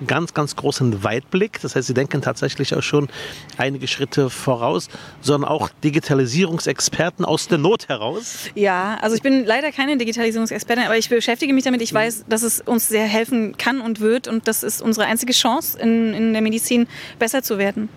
ganz, 0.07 0.35
ganz 0.35 0.57
großen 0.57 1.05
Weitblick. 1.05 1.61
Das 1.61 1.77
heißt, 1.77 1.87
sie 1.87 1.95
denken 1.95 2.23
tatsächlich 2.23 2.75
auch 2.75 2.83
schon 2.83 3.09
einige 3.57 3.87
Schritte 3.87 4.31
voraus, 4.31 4.89
sondern 5.21 5.51
auch 5.51 5.71
Digitalisierungsexperten 5.83 7.25
aus 7.25 7.49
der 7.49 7.59
Not 7.59 7.89
heraus. 7.89 8.51
Ja, 8.55 8.99
also 9.01 9.17
ich 9.17 9.23
bin 9.23 9.45
leider 9.45 9.73
keine 9.73 9.97
Digitalisierungsexpertin, 9.97 10.85
aber 10.85 10.97
ich 10.97 11.09
beschäftige 11.09 11.53
mich 11.53 11.65
damit. 11.65 11.83
Ich 11.83 11.93
mhm. 11.93 11.99
weiß, 11.99 12.25
dass 12.29 12.43
es 12.43 12.61
uns 12.61 12.89
sehr 12.89 13.05
helfen 13.05 13.57
kann 13.57 13.81
und 13.81 14.01
wird 14.01 14.29
und 14.29 14.49
das 14.49 14.63
ist 14.63 14.83
unsere 14.83 15.07
einzige 15.07 15.33
Chance 15.33 15.79
in, 15.79 16.15
in 16.15 16.33
der 16.33 16.43
Medizin 16.43 16.87
besser 17.19 17.43
zu 17.43 17.59
werden. 17.59 17.89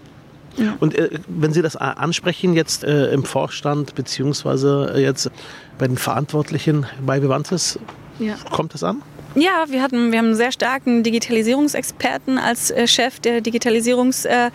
Ja. 0.58 0.76
Und 0.80 0.96
äh, 0.96 1.20
wenn 1.28 1.54
Sie 1.54 1.62
das 1.62 1.76
ansprechen 1.76 2.54
jetzt 2.54 2.84
äh, 2.84 3.12
im 3.12 3.24
Vorstand 3.24 3.94
beziehungsweise 3.96 4.92
äh, 4.96 5.04
jetzt 5.04 5.30
bei 5.78 5.88
den 5.88 5.98
Verantwortlichen 5.98 6.88
bei 7.06 7.22
Vivantes, 7.22 7.80
ja. 8.20 8.36
kommt 8.52 8.74
das 8.74 8.84
an? 8.84 9.04
Ja, 9.38 9.66
wir 9.68 9.84
hatten, 9.84 10.12
wir 10.12 10.18
haben 10.18 10.28
einen 10.28 10.36
sehr 10.36 10.52
starken 10.52 11.04
Digitalisierungsexperten 11.04 12.40
als 12.40 12.72
äh, 12.72 12.88
Chef 12.88 13.20
der 13.20 13.42
Digitalisierungs 13.42 14.26
äh, 14.26 14.50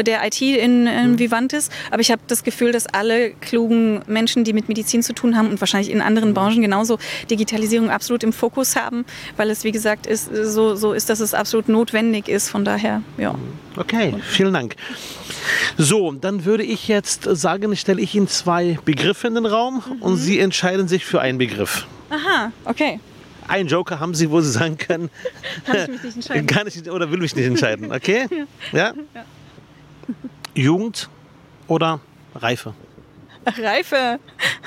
der 0.00 0.24
IT 0.24 0.40
in, 0.40 0.86
in 0.86 1.12
mhm. 1.12 1.18
Vivantis. 1.18 1.70
Aber 1.90 2.00
ich 2.00 2.12
habe 2.12 2.22
das 2.28 2.44
Gefühl, 2.44 2.70
dass 2.70 2.86
alle 2.86 3.32
klugen 3.32 4.00
Menschen, 4.06 4.44
die 4.44 4.52
mit 4.52 4.68
Medizin 4.68 5.02
zu 5.02 5.12
tun 5.12 5.36
haben 5.36 5.50
und 5.50 5.60
wahrscheinlich 5.60 5.90
in 5.90 6.00
anderen 6.00 6.34
Branchen 6.34 6.62
genauso 6.62 6.98
Digitalisierung 7.28 7.90
absolut 7.90 8.22
im 8.22 8.32
Fokus 8.32 8.76
haben, 8.76 9.04
weil 9.36 9.50
es 9.50 9.64
wie 9.64 9.72
gesagt 9.72 10.06
ist, 10.06 10.30
so, 10.32 10.76
so 10.76 10.92
ist, 10.92 11.10
dass 11.10 11.18
es 11.18 11.34
absolut 11.34 11.68
notwendig 11.68 12.28
ist. 12.28 12.48
Von 12.48 12.64
daher, 12.64 13.02
ja. 13.16 13.34
Okay, 13.76 14.14
vielen 14.22 14.54
Dank. 14.54 14.76
So, 15.76 16.12
dann 16.12 16.44
würde 16.44 16.62
ich 16.62 16.86
jetzt 16.86 17.24
sagen, 17.24 17.74
stelle 17.74 18.00
ich 18.00 18.14
Ihnen 18.14 18.28
zwei 18.28 18.78
Begriffe 18.84 19.26
in 19.26 19.34
den 19.34 19.46
Raum 19.46 19.82
mhm. 19.84 20.02
und 20.02 20.16
Sie 20.16 20.38
entscheiden 20.38 20.86
sich 20.86 21.04
für 21.04 21.20
einen 21.20 21.38
Begriff. 21.38 21.88
Aha, 22.10 22.52
okay. 22.64 23.00
Ein 23.48 23.66
Joker 23.66 23.98
haben 23.98 24.14
Sie, 24.14 24.30
wo 24.30 24.40
Sie 24.40 24.50
sagen 24.50 24.76
können, 24.78 25.10
kann 25.64 25.76
ich 25.76 25.88
mich 25.88 26.02
nicht 26.02 26.16
entscheiden. 26.16 26.46
Kann 26.46 26.66
ich 26.66 26.90
oder 26.90 27.10
will 27.10 27.18
mich 27.18 27.34
nicht 27.34 27.46
entscheiden, 27.46 27.92
okay? 27.92 28.26
Ja? 28.72 28.92
ja? 29.14 29.24
Jugend 30.54 31.08
oder 31.66 32.00
Reife? 32.34 32.74
Reife. 33.46 34.20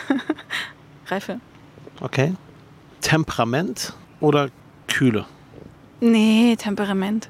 Reife. 1.08 1.39
Okay. 2.00 2.34
Temperament 3.02 3.94
oder 4.20 4.50
Kühle? 4.88 5.26
Nee, 6.00 6.56
Temperament. 6.58 7.30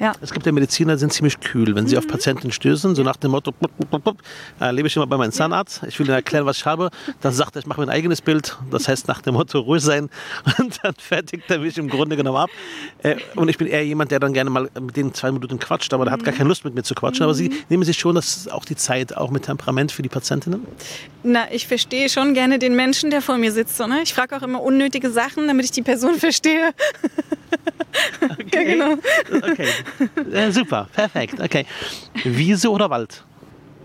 Ja. 0.00 0.12
Es 0.20 0.32
gibt 0.32 0.46
ja 0.46 0.52
Mediziner, 0.52 0.94
die 0.94 1.00
sind 1.00 1.12
ziemlich 1.12 1.40
kühl, 1.40 1.74
wenn 1.74 1.86
sie 1.86 1.94
Mhm. 1.96 1.98
auf 1.98 2.06
Patienten 2.06 2.52
stößen, 2.52 2.94
so 2.94 3.02
nach 3.02 3.16
dem 3.16 3.32
Motto, 3.32 3.50
bup, 3.52 3.70
bup, 3.90 4.04
bup, 4.04 4.18
äh, 4.60 4.70
lebe 4.70 4.86
ich 4.88 4.94
immer 4.96 5.06
bei 5.06 5.16
meinem 5.16 5.32
Zahnarzt, 5.32 5.82
ich 5.88 5.98
will 5.98 6.06
ihnen 6.06 6.14
erklären, 6.14 6.46
was 6.46 6.58
ich 6.58 6.66
habe. 6.66 6.90
Dann 7.20 7.32
sagt 7.32 7.56
er, 7.56 7.60
ich 7.60 7.66
mache 7.66 7.80
mir 7.80 7.86
ein 7.88 7.90
eigenes 7.90 8.20
Bild, 8.22 8.56
das 8.70 8.86
heißt 8.88 9.08
nach 9.08 9.22
dem 9.22 9.34
Motto 9.34 9.58
ruhig 9.58 9.82
sein 9.82 10.08
und 10.58 10.78
dann 10.82 10.94
fertigt 10.98 11.50
er 11.50 11.58
mich 11.58 11.76
im 11.78 11.88
Grunde 11.88 12.16
genommen 12.16 12.38
ab. 12.38 12.50
Äh, 13.02 13.16
und 13.34 13.48
ich 13.48 13.58
bin 13.58 13.66
eher 13.66 13.84
jemand, 13.84 14.10
der 14.10 14.20
dann 14.20 14.32
gerne 14.32 14.50
mal 14.50 14.70
mit 14.80 14.96
denen 14.96 15.14
zwei 15.14 15.32
Minuten 15.32 15.58
quatscht, 15.58 15.92
aber 15.92 16.04
der 16.04 16.12
hat 16.12 16.22
gar 16.22 16.32
Mhm. 16.32 16.36
keine 16.38 16.48
Lust 16.48 16.64
mit 16.64 16.74
mir 16.74 16.82
zu 16.84 16.94
quatschen. 16.94 17.24
Aber 17.24 17.34
sie 17.34 17.50
nehmen 17.68 17.82
sich 17.82 17.98
schon 17.98 18.14
das, 18.14 18.46
auch 18.48 18.64
die 18.64 18.76
Zeit, 18.76 19.16
auch 19.16 19.30
mit 19.30 19.44
Temperament 19.46 19.90
für 19.90 20.02
die 20.02 20.08
Patientinnen. 20.08 20.64
Na, 21.24 21.50
ich 21.50 21.66
verstehe 21.66 22.08
schon 22.08 22.34
gerne 22.34 22.58
den 22.58 22.76
Menschen, 22.76 23.10
der 23.10 23.20
vor 23.20 23.36
mir 23.38 23.50
sitzt. 23.52 23.76
So, 23.76 23.86
ne? 23.86 24.00
Ich 24.04 24.14
frage 24.14 24.36
auch 24.36 24.42
immer 24.42 24.62
unnötige 24.62 25.10
Sachen, 25.10 25.46
damit 25.48 25.64
ich 25.64 25.72
die 25.72 25.82
Person 25.82 26.14
verstehe. 26.18 26.70
Ja, 28.52 28.62
genau. 28.62 28.94
Okay, 29.32 29.68
äh, 30.32 30.50
super, 30.50 30.88
perfekt, 30.92 31.40
okay. 31.40 31.66
Wiese 32.24 32.70
oder 32.70 32.90
Wald? 32.90 33.24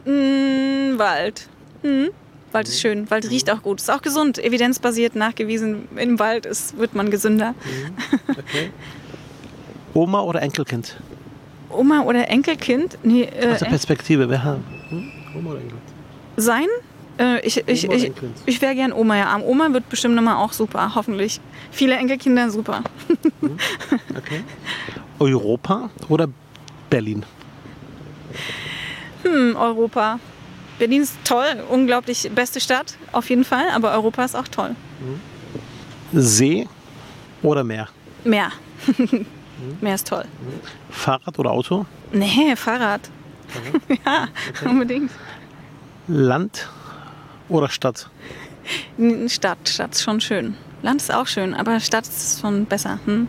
Mm, 0.06 0.98
Wald. 0.98 1.48
Mhm. 1.84 2.10
Wald 2.52 2.68
ist 2.68 2.80
schön. 2.80 3.10
Wald 3.10 3.30
riecht 3.30 3.50
auch 3.52 3.62
gut. 3.64 3.82
Ist 3.82 3.90
auch 3.90 4.02
gesund. 4.02 4.38
Evidenzbasiert 4.38 5.16
nachgewiesen. 5.16 5.88
Im 5.96 6.20
Wald 6.20 6.46
ist, 6.46 6.78
wird 6.78 6.94
man 6.94 7.10
gesünder. 7.10 7.56
Okay. 8.30 8.70
Oma 9.94 10.22
oder 10.22 10.42
Enkelkind? 10.42 10.98
Oma 11.70 12.02
oder 12.02 12.30
Enkelkind? 12.30 12.98
Nee, 13.04 13.24
äh, 13.24 13.48
Aus 13.54 13.60
der 13.60 13.66
Perspektive, 13.68 14.30
wer 14.30 14.44
hat? 14.44 14.60
Hm? 14.90 15.12
Oma 15.36 15.50
oder 15.52 15.60
Enkelkind? 15.62 15.82
sein? 16.38 16.68
Äh, 17.20 17.46
ich 17.46 17.64
ich, 17.68 17.88
Oma 17.88 17.96
ich, 17.96 18.12
ich 18.46 18.62
wäre 18.62 18.76
gern 18.76 18.92
Oma, 18.92 19.18
ja. 19.18 19.40
Oma 19.40 19.72
wird 19.72 19.90
bestimmt 19.90 20.16
nochmal 20.16 20.36
auch 20.36 20.54
super, 20.54 20.96
hoffentlich. 20.96 21.40
Viele 21.72 21.96
Enkelkinder, 21.96 22.50
super. 22.50 22.84
Okay. 24.18 24.44
Europa 25.20 25.90
oder 26.10 26.28
Berlin? 26.90 27.24
Hm, 29.24 29.56
Europa. 29.56 30.20
Berlin 30.80 31.04
ist 31.04 31.16
toll, 31.24 31.64
unglaublich 31.70 32.30
beste 32.34 32.60
Stadt, 32.60 32.98
auf 33.12 33.30
jeden 33.30 33.44
Fall. 33.44 33.70
Aber 33.74 33.92
Europa 33.94 34.26
ist 34.26 34.36
auch 34.36 34.48
toll. 34.48 34.76
See 36.14 36.68
oder 37.42 37.64
Meer? 37.64 37.90
Meer. 38.24 38.52
Meer 39.82 39.96
ist 39.96 40.08
toll. 40.08 40.26
Fahrrad 40.90 41.38
oder 41.40 41.52
Auto? 41.52 41.86
Nee, 42.12 42.56
Fahrrad. 42.56 43.02
ja, 44.06 44.28
unbedingt. 44.66 45.12
Land 46.08 46.68
oder 47.50 47.70
Stadt? 47.70 48.10
Stadt, 49.28 49.70
Stadt 49.70 49.94
ist 49.94 50.04
schon 50.04 50.22
schön. 50.22 50.56
Land 50.82 51.02
ist 51.02 51.14
auch 51.14 51.28
schön, 51.28 51.54
aber 51.54 51.80
Stadt 51.80 52.08
ist 52.08 52.42
schon 52.42 52.66
besser. 52.66 53.00
Hm? 53.06 53.28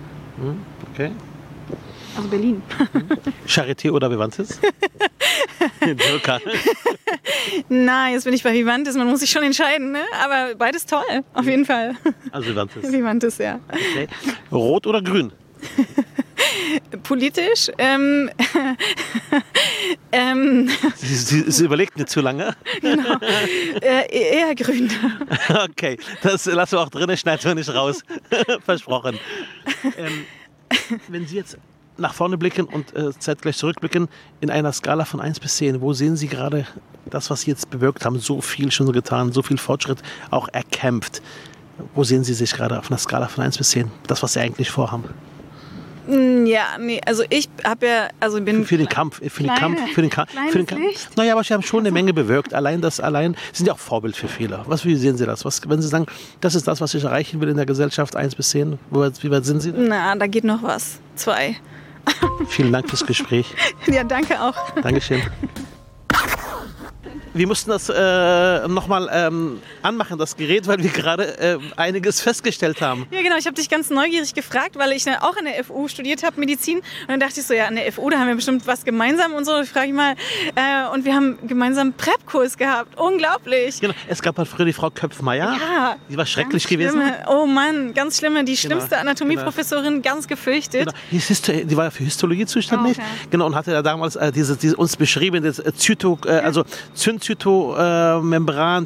Okay. 0.92 1.11
Also 2.16 2.29
Berlin. 2.29 2.62
Charité 3.46 3.90
oder 3.90 4.11
Vivantes? 4.11 4.61
Na, 7.68 8.11
jetzt 8.11 8.24
bin 8.24 8.35
ich 8.35 8.42
bei 8.42 8.53
Vivantes, 8.53 8.96
man 8.96 9.09
muss 9.09 9.20
sich 9.20 9.31
schon 9.31 9.42
entscheiden, 9.42 9.92
ne? 9.92 10.03
Aber 10.22 10.55
beides 10.57 10.87
toll, 10.87 11.03
auf 11.33 11.46
jeden 11.46 11.64
Fall. 11.64 11.94
Also 12.31 12.50
Vivantes. 12.50 12.92
Vivantes, 12.92 13.38
ja. 13.38 13.59
Okay. 13.68 14.09
Rot 14.53 14.87
oder 14.87 15.03
Grün? 15.03 15.33
Politisch, 17.03 17.71
ähm, 17.79 18.31
ähm, 20.12 20.71
Sie, 20.97 21.14
sie, 21.14 21.51
sie 21.51 21.64
überlegt 21.64 21.97
nicht 21.97 22.09
zu 22.09 22.21
lange. 22.21 22.55
äh, 22.83 24.07
eher 24.11 24.55
grün. 24.55 24.90
Okay, 25.71 25.99
das 26.23 26.47
lassen 26.47 26.73
wir 26.73 26.81
auch 26.81 26.88
drin, 26.88 27.17
schneiden 27.17 27.45
wir 27.45 27.55
nicht 27.55 27.73
raus. 27.75 28.03
Versprochen. 28.64 29.19
Ähm, 29.97 30.25
wenn 31.09 31.27
Sie 31.27 31.37
jetzt 31.37 31.59
nach 31.97 32.14
vorne 32.14 32.37
blicken 32.38 32.64
und 32.64 32.95
äh, 32.97 33.12
zeitgleich 33.19 33.57
zurückblicken, 33.57 34.09
in 34.40 34.51
einer 34.51 34.73
Skala 34.73 35.05
von 35.05 35.21
1 35.21 35.40
bis 35.40 35.57
10, 35.57 35.81
wo 35.81 35.93
sehen 35.93 36.17
Sie 36.17 36.29
gerade 36.29 36.67
das, 37.07 37.31
was 37.31 37.43
Sie 37.43 37.51
jetzt 37.51 37.71
bewirkt 37.71 38.05
haben, 38.05 38.19
so 38.19 38.40
viel 38.40 38.71
schon 38.73 38.90
getan, 38.93 39.33
so 39.33 39.43
viel 39.43 39.59
Fortschritt 39.59 39.99
auch 40.31 40.49
erkämpft? 40.53 41.23
Wo 41.95 42.05
sehen 42.05 42.25
Sie 42.25 42.35
sich 42.35 42.53
gerade 42.53 42.79
auf 42.79 42.90
einer 42.90 42.99
Skala 42.99 43.29
von 43.29 43.45
1 43.45 43.59
bis 43.59 43.71
10, 43.71 43.90
das, 44.07 44.23
was 44.23 44.35
Sie 44.35 44.40
eigentlich 44.40 44.71
vorhaben? 44.71 45.05
Mm, 46.07 46.47
Ja, 46.47 46.77
nee, 46.79 47.01
also 47.07 47.23
ich 47.31 47.49
habe 47.64 47.87
ja, 47.87 48.09
also 48.21 48.40
bin 48.40 48.64
Für 48.64 48.77
den 48.77 48.88
Kampf, 48.88 49.17
für 49.17 49.43
den 49.43 49.55
Kleine- 49.55 49.61
Kampf, 49.61 49.93
für 49.93 50.01
den, 50.03 50.11
Ka 50.11 50.27
für 50.51 50.59
den 50.59 50.67
Kampf. 50.67 50.81
Licht. 50.83 51.17
Naja, 51.17 51.33
aber 51.33 51.43
Sie 51.45 51.55
haben 51.55 51.62
schon 51.62 51.81
eine 51.81 51.90
Menge 51.90 52.12
bewirkt. 52.12 52.53
Allein 52.55 52.81
das, 52.81 53.01
allein, 53.01 53.35
Sie 53.53 53.59
sind 53.59 53.67
ja 53.67 53.73
auch 53.73 53.79
Vorbild 53.79 54.17
für 54.17 54.29
Fehler. 54.29 54.64
Was, 54.67 54.85
wie 54.85 54.97
sehen 54.97 55.17
Sie 55.17 55.25
das? 55.27 55.45
Was, 55.45 55.61
wenn 55.69 55.81
Sie 55.83 55.88
sagen, 55.88 56.07
das 56.40 56.55
ist 56.55 56.69
das, 56.69 56.81
was 56.81 56.93
ich 56.95 57.05
erreichen 57.05 57.40
will 57.40 57.49
in 57.49 57.57
der 57.57 57.67
Gesellschaft, 57.67 58.17
1 58.17 58.35
bis 58.35 58.51
10, 58.51 58.79
wo, 58.90 59.01
weit- 59.01 59.23
wie 59.23 59.31
weit 59.31 59.45
sind 59.45 59.61
Sie? 59.61 59.73
Na, 59.75 60.14
da 60.17 60.27
geht 60.27 60.45
noch 60.45 60.62
was. 60.62 60.99
Zwei. 61.17 61.57
Vielen 62.49 62.73
Dank 62.73 62.88
fürs 62.90 63.07
Gespräch. 63.07 63.47
Ja, 63.87 64.05
danke 64.05 64.40
auch. 64.40 64.55
Dankeschön. 64.83 65.23
Wir 67.35 67.49
mussten 67.49 67.70
das 67.70 67.88
äh, 67.88 68.68
nochmal 68.68 69.11
ähm, 69.12 69.61
anmachen, 69.83 70.18
das 70.18 70.37
Gerät, 70.37 70.68
weil 70.68 70.79
wir 70.79 70.90
gerade 70.90 71.37
äh, 71.38 71.59
einiges 71.77 72.20
festgestellt 72.20 72.81
haben. 72.81 73.07
Ja, 73.11 73.23
genau. 73.23 73.37
Ich 73.37 73.47
habe 73.47 73.57
dich 73.57 73.68
ganz 73.68 73.90
neugierig 73.90 74.35
gefragt, 74.35 74.77
weil 74.77 74.92
ich 74.92 75.05
ne, 75.05 75.20
auch 75.20 75.37
an 75.37 75.47
der 75.47 75.64
FU 75.64 75.88
studiert 75.88 76.23
habe, 76.23 76.38
Medizin. 76.38 76.79
Und 76.79 76.85
dann 77.09 77.18
dachte 77.18 77.40
ich 77.40 77.47
so, 77.47 77.53
ja, 77.53 77.66
an 77.66 77.75
der 77.75 77.92
FU, 77.92 78.09
da 78.09 78.18
haben 78.18 78.29
wir 78.29 78.37
bestimmt 78.37 78.66
was 78.68 78.85
gemeinsam 78.85 79.35
und 79.35 79.44
so. 79.44 79.64
Frage 79.64 79.88
ich 79.88 79.94
mal. 79.94 80.14
Äh, 80.55 80.94
und 80.94 81.05
wir 81.05 81.14
haben 81.14 81.37
gemeinsam 81.47 81.92
Prep-Kurs 81.92 82.57
gehabt. 82.57 82.99
Unglaublich. 82.99 83.81
Genau. 83.81 83.94
Es 84.07 84.23
gab 84.23 84.38
halt 84.38 84.47
früher 84.47 84.66
die 84.66 84.73
Frau 84.73 84.90
Köpfmeier. 84.90 85.57
Ja. 85.59 85.97
Die 86.09 86.16
war 86.16 86.27
schrecklich 86.27 86.68
gewesen. 86.68 87.03
Oh 87.29 87.47
Mann, 87.47 87.94
ganz 87.94 88.18
schlimme. 88.18 88.44
Die 88.44 88.57
schlimmste 88.57 88.99
Anatomieprofessorin, 88.99 90.03
ganz 90.03 90.29
gefürchtet. 90.29 90.90
Genau. 91.11 91.64
Die, 91.64 91.77
war 91.77 91.85
ja 91.85 91.90
für 91.90 92.05
Histologie 92.05 92.47
zuständig. 92.47 92.97
Oh, 92.99 93.03
okay. 93.03 93.29
Genau, 93.31 93.47
und 93.47 93.57
hatte 93.57 93.73
ja 93.73 93.83
damals 93.83 94.14
äh, 94.14 94.31
diese, 94.31 94.57
diese 94.57 94.77
uns 94.77 94.97
beschrieben, 94.97 95.42
das 95.42 95.59
äh, 95.59 95.73
Zyto, 95.75 96.18
äh, 96.27 96.31
also 96.31 96.64
Zynzytomembran, 96.94 97.24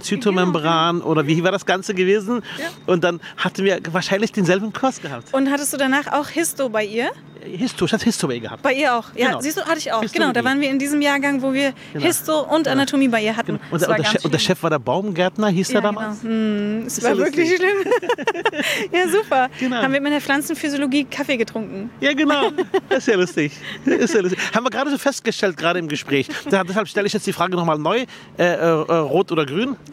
Zytomembran 0.01 1.03
oder 1.03 1.27
wie 1.27 1.42
war 1.44 1.53
das 1.53 1.66
Ganze 1.66 1.94
gewesen? 1.94 2.42
Und 2.87 3.05
dann 3.05 3.20
hatten 3.37 3.64
wir 3.64 3.81
wahrscheinlich 3.90 4.33
denselben 4.33 4.72
Kurs 4.72 5.01
gehabt. 5.03 5.35
Und 5.35 5.51
hattest 5.51 5.72
du 5.72 5.77
danach 5.77 6.12
auch 6.12 6.29
Histo 6.29 6.68
bei 6.68 6.85
ihr? 6.85 7.11
Histo, 7.44 7.85
ich 7.85 7.92
hatte 7.92 8.05
Histobay 8.05 8.40
gehabt. 8.40 8.62
Bei 8.62 8.72
ihr 8.72 8.94
auch. 8.94 9.05
Ja, 9.14 9.29
Genau. 9.29 9.40
siehst 9.40 9.57
du, 9.57 9.62
hatte 9.62 9.79
ich 9.79 9.92
auch. 9.92 10.03
Histologie. 10.03 10.18
Genau, 10.31 10.33
da 10.33 10.44
waren 10.44 10.61
wir 10.61 10.70
in 10.70 10.79
diesem 10.79 11.01
Jahrgang, 11.01 11.40
wo 11.42 11.53
wir 11.53 11.72
Genau. 11.92 12.05
Histo 12.05 12.40
und 12.42 12.66
Anatomie 12.68 13.09
bei 13.09 13.22
ihr 13.22 13.37
hatten. 13.37 13.59
Und, 13.70 13.81
der, 13.81 13.88
war 13.88 13.96
und, 13.96 13.98
der 13.98 14.05
ganz 14.05 14.09
Chef, 14.12 14.24
und 14.24 14.35
der. 14.35 14.38
Chef 14.38 14.62
war 14.62 14.70
der 14.70 14.79
Baumgärtner, 14.79 15.48
hieß 15.48 15.68
Ja, 15.68 15.72
der 15.74 15.83
damals? 15.83 16.20
Genau. 16.22 16.33
Hm, 16.35 16.87
es 16.87 17.03
war 17.03 17.11
ja 17.11 17.16
wirklich 17.18 17.55
schlimm. 17.57 17.68
ja, 18.92 19.09
super. 19.09 19.48
Genau. 19.59 19.77
Haben 19.77 19.92
wir 19.92 20.01
mit 20.01 20.12
der 20.12 20.20
Pflanzenphysiologie 20.20 21.05
Kaffee 21.05 21.37
getrunken. 21.37 21.90
Ja, 22.01 22.12
genau. 22.12 22.51
Das 22.88 22.98
ist 22.98 23.07
ja 23.09 23.16
lustig. 23.16 23.53
Das 23.85 23.94
ist 23.96 24.14
ja 24.14 24.20
lustig. 24.20 24.38
Haben 24.55 24.64
wir 24.64 24.70
gerade 24.70 24.90
so 24.90 24.98
festgestellt, 24.98 25.57
gerade 25.57 25.79
im 25.79 25.88
Gespräch. 25.88 26.29
Deshalb 26.51 26.88
stelle 26.88 27.07
ich 27.07 27.12
jetzt 27.12 27.27
die 27.27 27.33
Frage 27.33 27.57
nochmal 27.57 27.79
neu. 27.79 28.05
Äh, 28.37 28.44
äh, 28.44 28.46
äh, 28.59 28.94
rot 28.94 29.33
oder 29.33 29.46
grün? 29.46 29.77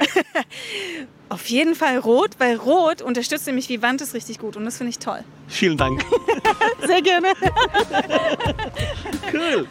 Auf 1.36 1.50
jeden 1.50 1.76
Fall 1.76 1.98
rot, 1.98 2.30
weil 2.38 2.56
rot 2.56 3.02
unterstützt 3.02 3.46
nämlich 3.46 3.68
Vivantes 3.68 4.14
richtig 4.14 4.40
gut 4.40 4.56
und 4.56 4.64
das 4.64 4.78
finde 4.78 4.92
ich 4.92 5.00
toll. 5.00 5.20
Vielen 5.50 5.76
Dank. 5.76 6.02
Sehr 6.88 7.02
gerne. 7.02 7.34
Cool. 9.34 9.68